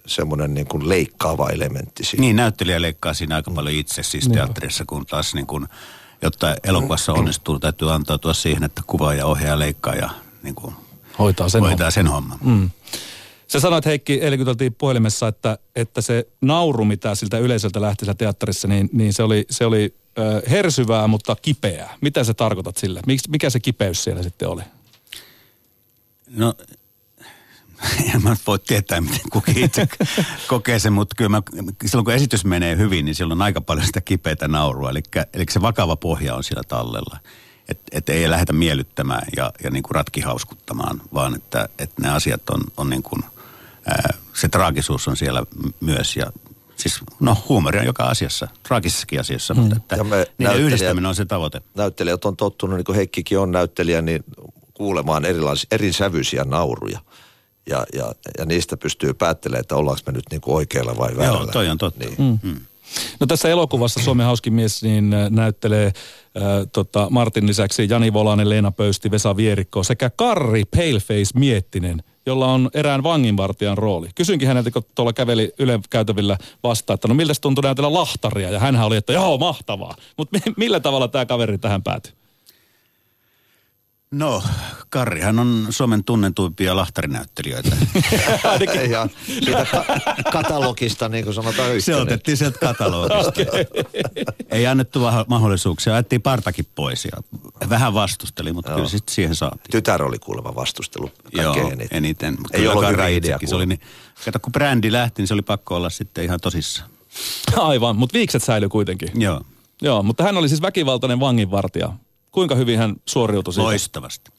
semmoinen 0.07 0.55
niin 0.55 0.67
kuin 0.67 0.89
leikkaava 0.89 1.51
elementti 1.51 2.05
siinä. 2.05 2.21
Niin, 2.21 2.37
näyttelijä 2.37 2.83
leikkaa 2.83 3.15
siinä 3.15 3.35
aika 3.35 3.51
paljon 3.51 3.75
itse 3.75 4.03
siis 4.03 4.29
teatterissa, 4.29 4.85
kun 4.87 5.07
taas 5.07 5.35
niin 5.35 5.47
kuin, 5.47 5.69
jotta 6.23 6.57
elokuvassa 6.65 7.13
onnistuu, 7.13 7.59
täytyy 7.59 7.93
antautua 7.93 8.35
siihen, 8.35 8.65
että 8.65 8.83
kuvaa 8.87 9.15
ja 9.15 9.27
ohjaa 9.27 9.59
leikkaa 9.59 9.95
ja 9.95 10.11
niin 10.43 10.55
kuin 10.55 10.75
hoitaa 11.19 11.49
sen 11.49 11.61
hoitaa 11.61 11.77
homman. 11.77 11.93
Sen 11.93 12.07
homman. 12.07 12.39
Mm. 12.43 12.71
Sä 13.49 13.61
sanoit 13.61 13.87
Heikki, 13.87 14.13
eilen 14.21 14.45
kun 14.45 14.57
puhelimessa, 14.79 15.29
että, 15.29 15.59
että 15.77 16.01
se 16.01 16.29
nauru, 16.41 16.85
mitä 16.85 17.15
siltä 17.15 17.39
yleisöltä 17.39 17.81
lähti 17.81 18.05
siellä 18.05 18.15
teatterissa, 18.15 18.69
niin, 18.69 18.91
niin 18.93 19.13
se 19.13 19.23
oli, 19.23 19.45
se 19.51 19.67
oli 19.67 19.95
ö, 20.19 20.43
hersyvää, 20.51 21.07
mutta 21.07 21.37
kipeää. 21.43 21.97
Mitä 22.01 22.25
sä 22.25 22.35
tarkoitat 22.35 22.77
sillä? 22.77 23.01
Mikä 23.29 23.51
se 23.51 23.61
kipeys 23.61 24.05
siellä 24.05 24.23
sitten 24.23 24.49
oli? 24.49 24.63
No 26.31 26.55
en 28.15 28.23
mä 28.23 28.37
voi 28.47 28.59
tietää, 28.59 29.01
miten 29.01 29.31
kukin 29.33 29.65
itse 29.65 29.89
kokee 30.49 30.79
sen, 30.79 30.93
mutta 30.93 31.15
kyllä 31.17 31.29
mä, 31.29 31.43
silloin 31.87 32.05
kun 32.05 32.15
esitys 32.15 32.45
menee 32.45 32.77
hyvin, 32.77 33.05
niin 33.05 33.15
silloin 33.15 33.39
on 33.39 33.43
aika 33.43 33.61
paljon 33.61 33.87
sitä 33.87 34.01
kipeätä 34.01 34.49
naurua. 34.49 34.91
Eli, 34.91 35.03
eli 35.35 35.45
se 35.51 35.63
vakava 35.63 35.97
pohja 35.97 36.35
on 36.35 36.45
siellä 36.45 36.63
tallella. 36.69 37.19
Että 37.69 37.85
et 37.93 38.09
ei 38.09 38.31
lähdetä 38.31 38.53
miellyttämään 38.53 39.27
ja, 39.37 39.53
ja 39.65 39.71
niin 39.71 39.83
kuin 39.83 39.95
ratkihauskuttamaan, 39.95 41.01
vaan 41.15 41.35
että, 41.35 41.69
että 41.79 42.03
ne 42.03 42.11
asiat 42.11 42.51
on, 42.51 42.61
on 42.77 42.91
niin 42.91 43.03
kuin, 43.03 43.23
ää, 43.87 44.15
se 44.33 44.49
traagisuus 44.49 45.09
on 45.09 45.17
siellä 45.17 45.43
myös 45.81 46.17
ja 46.17 46.33
siis 46.77 47.01
no 47.21 47.37
huumoria 47.49 47.85
joka 47.85 48.05
asiassa, 48.05 48.49
traagisessakin 48.69 49.21
asiassa, 49.21 49.55
mm. 49.55 49.61
mutta 49.61 49.77
että 49.77 49.97
ja 49.97 50.05
me 50.05 50.27
niiden 50.39 50.61
yhdistäminen 50.61 51.07
on 51.07 51.15
se 51.15 51.25
tavoite. 51.25 51.61
Näyttelijät 51.75 52.25
on 52.25 52.37
tottunut, 52.37 52.77
niin 52.77 52.85
kuin 52.85 52.97
Heikkikin 52.97 53.39
on 53.39 53.53
näyttelijä, 53.53 54.03
niin 54.03 54.25
kuulemaan 54.75 55.25
erilaisia, 55.25 55.69
eri 55.71 55.93
sävyisiä 55.93 56.45
nauruja 56.45 56.99
ja, 57.71 57.87
ja, 57.95 58.15
ja 58.39 58.45
niistä 58.45 58.77
pystyy 58.77 59.15
päättelemään, 59.15 59.61
että 59.61 59.77
ollaanko 59.77 60.03
me 60.07 60.13
nyt 60.13 60.25
niin 60.31 60.41
kuin 60.41 60.55
oikealla 60.55 60.97
vai 60.99 61.17
väärällä. 61.17 61.39
Joo, 61.39 61.53
toi 61.53 61.69
on 61.69 61.79
totta. 61.79 62.05
Niin. 62.05 62.15
Mm. 62.19 62.39
Mm. 62.43 62.61
No 63.21 63.27
tässä 63.27 63.49
elokuvassa 63.49 64.01
Suomen 64.01 64.27
hauskin 64.27 64.55
mies 64.55 64.83
niin 64.83 65.15
äh, 65.15 65.31
näyttelee 65.31 65.87
äh, 65.87 65.93
tota 66.73 67.07
Martin 67.11 67.47
lisäksi 67.47 67.87
Jani 67.91 68.13
Volanen, 68.13 68.49
Leena 68.49 68.71
Pöysti, 68.71 69.11
Vesa 69.11 69.37
Vierikko 69.37 69.83
sekä 69.83 70.11
Karri 70.11 70.65
Paleface 70.65 71.31
Miettinen, 71.35 72.03
jolla 72.27 72.53
on 72.53 72.71
erään 72.75 73.03
vanginvartijan 73.03 73.79
rooli. 73.79 74.09
Kysynkin 74.15 74.49
häneltä, 74.49 74.71
kun 74.71 74.83
tuolla 74.95 75.13
käveli 75.13 75.53
Yle 75.59 75.81
käytävillä 75.91 76.39
vastaan, 76.63 76.95
että 76.95 77.09
no 77.09 77.15
miltä 77.15 77.33
tuntui 77.41 77.63
näytellä 77.63 77.93
lahtaria? 77.93 78.51
Ja 78.51 78.61
hänhän 78.61 78.87
oli, 78.87 78.97
että 78.97 79.13
joo, 79.13 79.39
mahtavaa. 79.39 79.97
Mutta 80.17 80.39
millä 80.57 80.81
tavalla 80.81 81.09
tämä 81.09 81.27
kaveri 81.27 81.59
tähän 81.59 81.83
päätyi? 81.83 82.13
No, 84.15 84.43
Karrihan 84.91 85.39
on 85.39 85.67
Suomen 85.71 86.05
tunnetuimpia 86.05 86.77
lahtarinäyttelijöitä. 86.77 87.77
ja 88.91 89.09
siitä 89.27 89.67
ka- 89.71 89.85
katalogista, 90.33 91.09
niin 91.09 91.25
kuin 91.25 91.35
sanotaan 91.35 91.69
ykkönen. 91.69 91.83
Se 91.83 91.97
otettiin 91.97 92.37
sieltä 92.37 92.59
katalogista. 92.59 93.31
okay. 93.43 93.65
Ei 94.51 94.67
annettu 94.67 95.01
mahdollisuuksia, 95.27 95.95
ajettiin 95.95 96.23
partakin 96.23 96.67
pois 96.75 97.05
ja 97.05 97.11
vähän 97.69 97.95
vastusteli, 97.95 98.53
mutta 98.53 98.71
Joo. 98.71 98.77
kyllä 98.77 98.89
sitten 98.89 99.15
siihen 99.15 99.35
saatiin. 99.35 99.71
Tytär 99.71 100.03
oli 100.03 100.19
kuulemma 100.19 100.55
vastustelu 100.55 101.11
Joo, 101.33 101.55
eniten. 101.55 101.89
eniten. 101.91 102.37
Ei 102.53 102.69
ollut 102.69 102.89
hyvä 102.89 103.09
idea. 103.09 103.39
Se 103.45 103.55
oli 103.55 103.67
niin, 103.67 103.81
kato, 104.25 104.39
kun 104.41 104.53
brändi 104.53 104.93
lähti, 104.93 105.23
niin 105.23 105.29
se 105.29 105.35
oli 105.35 105.43
pakko 105.43 105.77
olla 105.77 105.91
sitten 105.91 106.25
ihan 106.25 106.41
tosissaan. 106.41 106.91
Aivan, 107.57 107.97
mutta 107.97 108.15
viikset 108.15 108.43
säilyi 108.43 108.69
kuitenkin. 108.69 109.09
Joo. 109.15 109.41
Joo, 109.83 110.03
mutta 110.03 110.25
hän 110.25 110.37
oli 110.37 110.49
siis 110.49 110.63
väkivaltainen 110.63 111.21
vanginvartija. 111.21 111.93
Kuinka 112.35 112.55
hyvin 112.55 112.79
hän 112.79 112.97
suoriutui 113.07 113.55
siitä? 113.55 113.65
Loistavasti. 113.65 114.31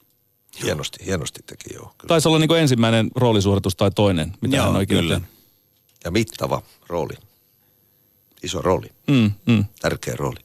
Hienosti, 0.64 1.06
hienosti 1.06 1.40
teki 1.46 1.74
joo. 1.74 1.86
Kyllä. 1.98 2.08
Taisi 2.08 2.28
olla 2.28 2.40
niin 2.40 2.48
kuin 2.48 2.60
ensimmäinen 2.62 3.12
roolisuoritus 3.16 3.76
tai 3.76 3.92
toinen, 3.92 4.34
mitä 4.42 4.56
joo, 4.56 4.66
hän 4.66 4.76
oikein 4.76 5.00
kyllä. 5.02 5.22
Ja 6.04 6.12
mittava 6.12 6.62
rooli. 6.88 7.14
Iso 8.44 8.62
rooli. 8.62 8.88
Mm, 9.08 9.32
mm. 9.46 9.66
Tärkeä 9.82 10.16
rooli. 10.16 10.40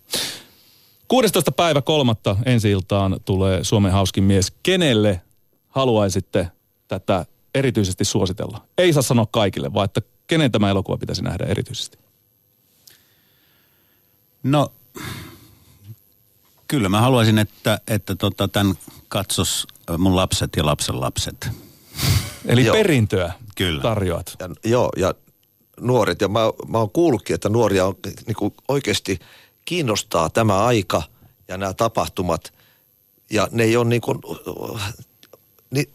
16. 1.08 1.52
päivä 1.52 1.82
kolmatta 1.82 2.36
ensi 2.46 2.70
iltaan 2.70 3.20
tulee 3.24 3.64
Suomen 3.64 3.92
hauskin 3.92 4.24
mies. 4.24 4.52
Kenelle 4.62 5.20
haluaisitte 5.68 6.48
tätä 6.88 7.26
erityisesti 7.54 8.04
suositella? 8.04 8.64
Ei 8.78 8.92
saa 8.92 9.02
sanoa 9.02 9.26
kaikille, 9.30 9.74
vaan 9.74 9.84
että 9.84 10.02
kenen 10.26 10.52
tämä 10.52 10.70
elokuva 10.70 10.98
pitäisi 10.98 11.22
nähdä 11.22 11.44
erityisesti? 11.44 11.98
No 14.42 14.72
Kyllä 16.70 16.88
mä 16.88 17.00
haluaisin, 17.00 17.38
että, 17.38 17.80
että 17.86 18.16
tota, 18.16 18.48
tämän 18.48 18.74
katsos 19.08 19.66
mun 19.98 20.16
lapset 20.16 20.50
ja 20.56 20.66
lapsen 20.66 21.00
lapset. 21.00 21.50
Eli 22.44 22.64
joo. 22.64 22.76
perintöä 22.76 23.32
Kyllä. 23.56 23.82
tarjoat. 23.82 24.36
Ja, 24.38 24.48
joo, 24.64 24.90
ja 24.96 25.14
nuoret. 25.80 26.20
Ja 26.20 26.28
mä, 26.28 26.40
mä 26.68 26.78
oon 26.78 26.90
kuullutkin, 26.90 27.34
että 27.34 27.48
nuoria 27.48 27.86
on, 27.86 27.94
niin 28.26 28.34
kuin 28.36 28.54
oikeasti 28.68 29.18
kiinnostaa 29.64 30.30
tämä 30.30 30.64
aika 30.64 31.02
ja 31.48 31.58
nämä 31.58 31.74
tapahtumat. 31.74 32.52
Ja 33.30 33.48
ne 33.52 33.62
ei 33.62 33.76
ole 33.76 33.88
niin 33.88 34.02
kuin, 34.02 34.18
niin, 35.70 35.90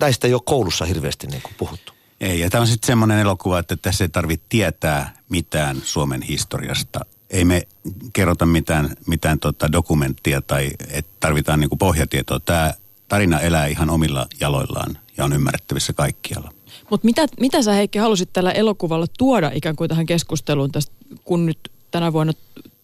näistä 0.00 0.26
ei 0.26 0.34
ole 0.34 0.42
koulussa 0.44 0.84
hirveästi 0.84 1.26
niin 1.26 1.42
kuin 1.42 1.54
puhuttu. 1.58 1.92
Ei, 2.20 2.40
ja 2.40 2.50
tämä 2.50 2.60
on 2.60 2.66
sitten 2.66 2.86
semmoinen 2.86 3.18
elokuva, 3.18 3.58
että 3.58 3.76
tässä 3.76 4.04
ei 4.04 4.08
tarvitse 4.08 4.46
tietää 4.48 5.14
mitään 5.28 5.82
Suomen 5.84 6.22
historiasta 6.22 7.00
ei 7.30 7.44
me 7.44 7.68
kerrota 8.12 8.46
mitään, 8.46 8.96
mitään 9.06 9.38
tota 9.38 9.72
dokumenttia 9.72 10.42
tai 10.42 10.70
että 10.90 11.10
tarvitaan 11.20 11.60
niinku 11.60 11.76
pohjatietoa. 11.76 12.40
Tämä 12.40 12.74
tarina 13.08 13.40
elää 13.40 13.66
ihan 13.66 13.90
omilla 13.90 14.26
jaloillaan 14.40 14.98
ja 15.16 15.24
on 15.24 15.32
ymmärrettävissä 15.32 15.92
kaikkialla. 15.92 16.52
Mutta 16.90 17.04
mitä, 17.04 17.26
mitä 17.40 17.62
sä 17.62 17.72
Heikki 17.72 17.98
halusit 17.98 18.32
tällä 18.32 18.50
elokuvalla 18.50 19.06
tuoda 19.18 19.50
ikään 19.54 19.76
kuin 19.76 19.88
tähän 19.88 20.06
keskusteluun 20.06 20.72
tästä, 20.72 20.92
kun 21.24 21.46
nyt 21.46 21.58
tänä 21.90 22.12
vuonna 22.12 22.32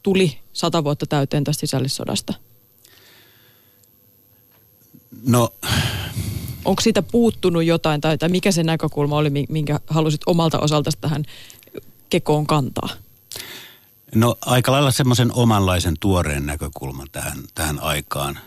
tuli 0.03 0.39
sata 0.53 0.85
vuotta 0.85 1.07
täyteen 1.07 1.45
tästä 1.45 1.61
sisällissodasta? 1.61 2.35
No... 5.27 5.49
Onko 6.65 6.83
siitä 6.83 7.03
puuttunut 7.03 7.65
jotain 7.65 8.01
tai, 8.01 8.19
tai 8.19 8.29
mikä 8.29 8.53
se 8.53 8.63
näkökulma 8.63 9.17
oli, 9.17 9.31
minkä 9.49 9.81
halusit 9.87 10.21
omalta 10.27 10.59
osalta 10.59 10.91
tähän 11.01 11.25
kekoon 12.11 12.47
kantaa? 12.47 12.89
No 14.15 14.37
aika 14.41 14.73
lailla 14.73 14.91
semmoisen 14.91 15.33
omanlaisen 15.33 15.95
tuoreen 16.01 16.47
näkökulman 16.47 17.07
tähän, 17.13 17.39
tähän 17.55 17.81
aikaan. 17.81 18.39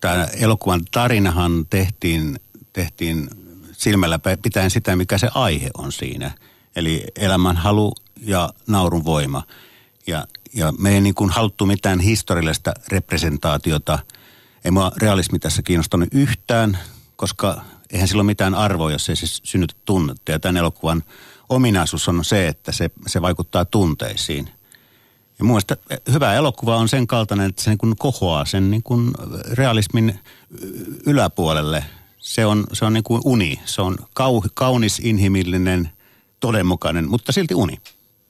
Tämä 0.00 0.24
elokuvan 0.24 0.82
tarinahan 0.90 1.66
tehtiin, 1.70 2.40
tehtiin 2.72 3.30
silmällä 3.72 4.18
pitäen 4.42 4.70
sitä, 4.70 4.96
mikä 4.96 5.18
se 5.18 5.28
aihe 5.34 5.70
on 5.78 5.92
siinä. 5.92 6.30
Eli 6.76 7.04
elämän 7.16 7.56
halu 7.56 7.92
ja 8.20 8.50
naurun 8.66 9.04
voima. 9.04 9.42
Ja, 10.06 10.26
ja 10.54 10.72
me 10.78 10.90
ei 10.90 11.00
niin 11.00 11.14
kuin 11.14 11.30
haluttu 11.30 11.66
mitään 11.66 12.00
historiallista 12.00 12.72
representaatiota. 12.88 13.98
Ei 14.64 14.70
mua 14.70 14.92
realismi 14.96 15.38
tässä 15.38 15.62
kiinnostanut 15.62 16.08
yhtään, 16.12 16.78
koska 17.16 17.60
eihän 17.90 18.08
sillä 18.08 18.20
ole 18.20 18.26
mitään 18.26 18.54
arvoa, 18.54 18.92
jos 18.92 19.08
ei 19.08 19.16
siis 19.16 19.40
synnytä 19.44 19.74
tunnetta. 19.84 20.32
Ja 20.32 20.38
tämän 20.38 20.56
elokuvan 20.56 21.02
ominaisuus 21.48 22.08
on 22.08 22.24
se, 22.24 22.48
että 22.48 22.72
se, 22.72 22.90
se 23.06 23.22
vaikuttaa 23.22 23.64
tunteisiin. 23.64 24.50
Ja 25.38 25.44
mun 25.44 25.52
mielestä 25.52 25.76
hyvä 26.12 26.34
elokuva 26.34 26.76
on 26.76 26.88
sen 26.88 27.06
kaltainen, 27.06 27.48
että 27.48 27.62
se 27.62 27.70
niin 27.70 27.78
kuin 27.78 27.96
kohoaa 27.96 28.44
sen 28.44 28.70
niin 28.70 28.82
kuin 28.82 29.10
realismin 29.52 30.20
yläpuolelle. 31.06 31.84
Se 32.18 32.46
on, 32.46 32.64
se 32.72 32.84
on 32.84 32.92
niin 32.92 33.04
kuin 33.04 33.22
uni. 33.24 33.60
Se 33.64 33.82
on 33.82 33.96
kau, 34.14 34.42
kaunis, 34.54 35.00
inhimillinen, 35.04 35.90
todenmukainen, 36.40 37.10
mutta 37.10 37.32
silti 37.32 37.54
uni. 37.54 37.80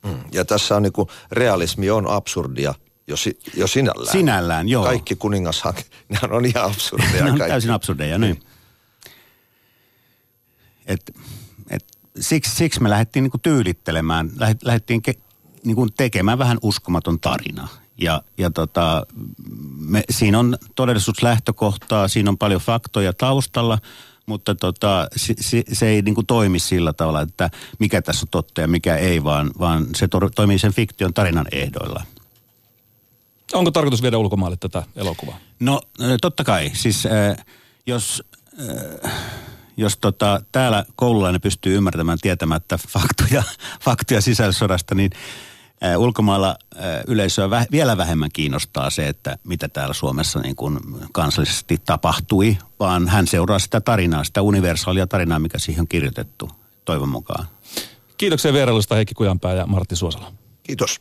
Mm. 0.05 0.19
Ja 0.33 0.45
tässä 0.45 0.77
on 0.77 0.83
niin 0.83 0.93
kuin, 0.93 1.09
realismi 1.31 1.91
on 1.91 2.11
absurdia 2.11 2.75
jo, 3.07 3.17
si, 3.17 3.39
jo 3.57 3.67
sinällään. 3.67 4.13
Sinällään, 4.13 4.69
joo. 4.69 4.85
Kaikki 4.85 5.17
kuningashank, 5.17 5.77
ne 6.09 6.19
on 6.31 6.45
ihan 6.45 6.65
absurdeja. 6.65 7.25
ne 7.25 7.33
on 7.33 7.39
täysin 7.39 7.71
absurdeja, 7.71 8.19
niin. 8.19 8.41
Et, 10.87 11.03
et 11.11 11.17
siksi, 12.21 12.57
siksi 12.57 12.83
me 12.83 12.91
lähdettiin 12.91 13.23
niin 13.23 13.31
kuin 13.31 13.41
tyylittelemään, 13.41 14.31
lähet- 14.37 14.65
lähdettiin 14.65 15.03
ke, 15.03 15.15
niin 15.65 15.77
kuin 15.77 15.93
tekemään 15.97 16.39
vähän 16.39 16.59
uskomaton 16.63 17.21
tarina. 17.21 17.69
Ja, 18.01 18.23
ja 18.39 18.51
tota, 18.51 19.07
me, 19.79 20.03
siinä 20.11 20.39
on 20.39 20.59
todellisuuslähtökohtaa, 20.75 22.09
siinä 22.09 22.31
on 22.31 22.39
paljon 22.39 22.61
faktoja 22.61 23.13
taustalla, 23.13 23.79
mutta 24.27 24.55
tota, 24.55 25.09
se, 25.17 25.35
se, 25.41 25.63
se 25.73 25.89
ei 25.89 26.03
niin 26.03 26.15
kuin 26.15 26.27
toimi 26.27 26.59
sillä 26.59 26.93
tavalla, 26.93 27.21
että 27.21 27.51
mikä 27.79 28.03
tässä 28.03 28.25
on 28.25 28.29
totta 28.31 28.61
ja 28.61 28.69
mikä 28.69 28.97
ei, 28.97 29.25
vaan, 29.25 29.51
vaan 29.59 29.87
se 29.95 30.09
to, 30.09 30.21
toimii 30.35 30.59
sen 30.59 30.73
fiktion 30.73 31.15
tarinan 31.15 31.47
ehdoilla. 31.53 32.03
Onko 33.53 33.71
tarkoitus 33.71 34.03
viedä 34.03 34.19
ulkomaille 34.19 34.57
tätä 34.57 34.83
elokuvaa? 34.97 35.39
No 35.61 35.81
totta 36.21 36.45
kai. 36.45 36.71
Siis 36.75 37.07
äh, 37.07 37.47
jos, 37.87 38.23
äh, 39.05 39.13
jos 39.77 39.97
tota, 39.97 40.41
täällä 40.53 40.85
koululainen 40.97 41.41
pystyy 41.41 41.77
ymmärtämään 41.77 42.19
tietämättä 42.23 42.79
faktoja, 42.89 43.43
faktoja 43.85 44.21
sisällissodasta, 44.21 44.95
niin 44.95 45.11
äh, 45.85 45.99
ulkomailla 46.01 46.57
äh, 46.77 46.85
yleisöä 47.07 47.47
vä- 47.47 47.67
vielä 47.73 47.97
vähemmän 47.97 48.31
kiinnostaa 48.33 48.91
se, 48.91 49.09
että 49.09 49.39
mitä 49.45 49.69
täällä 49.69 49.95
Suomessa 49.95 50.41
niin 50.41 50.57
kuin 50.57 50.79
kansallisesti 51.13 51.79
tapahtui, 51.87 52.59
vaan 52.81 53.09
hän 53.09 53.27
seuraa 53.27 53.59
sitä 53.59 53.81
tarinaa, 53.81 54.25
sitä 54.25 54.43
universaalia 54.43 55.07
tarinaa, 55.07 55.39
mikä 55.39 55.59
siihen 55.59 55.81
on 55.81 55.89
kirjoitettu, 55.89 56.51
toivon 56.85 57.09
mukaan. 57.09 57.47
Kiitoksia 58.19 58.53
vierailusta 58.53 58.95
Heikki 58.95 59.15
Kujanpää 59.15 59.55
ja 59.55 59.67
Martti 59.67 59.97
Suosala. 59.97 60.33
Kiitos. 60.63 61.01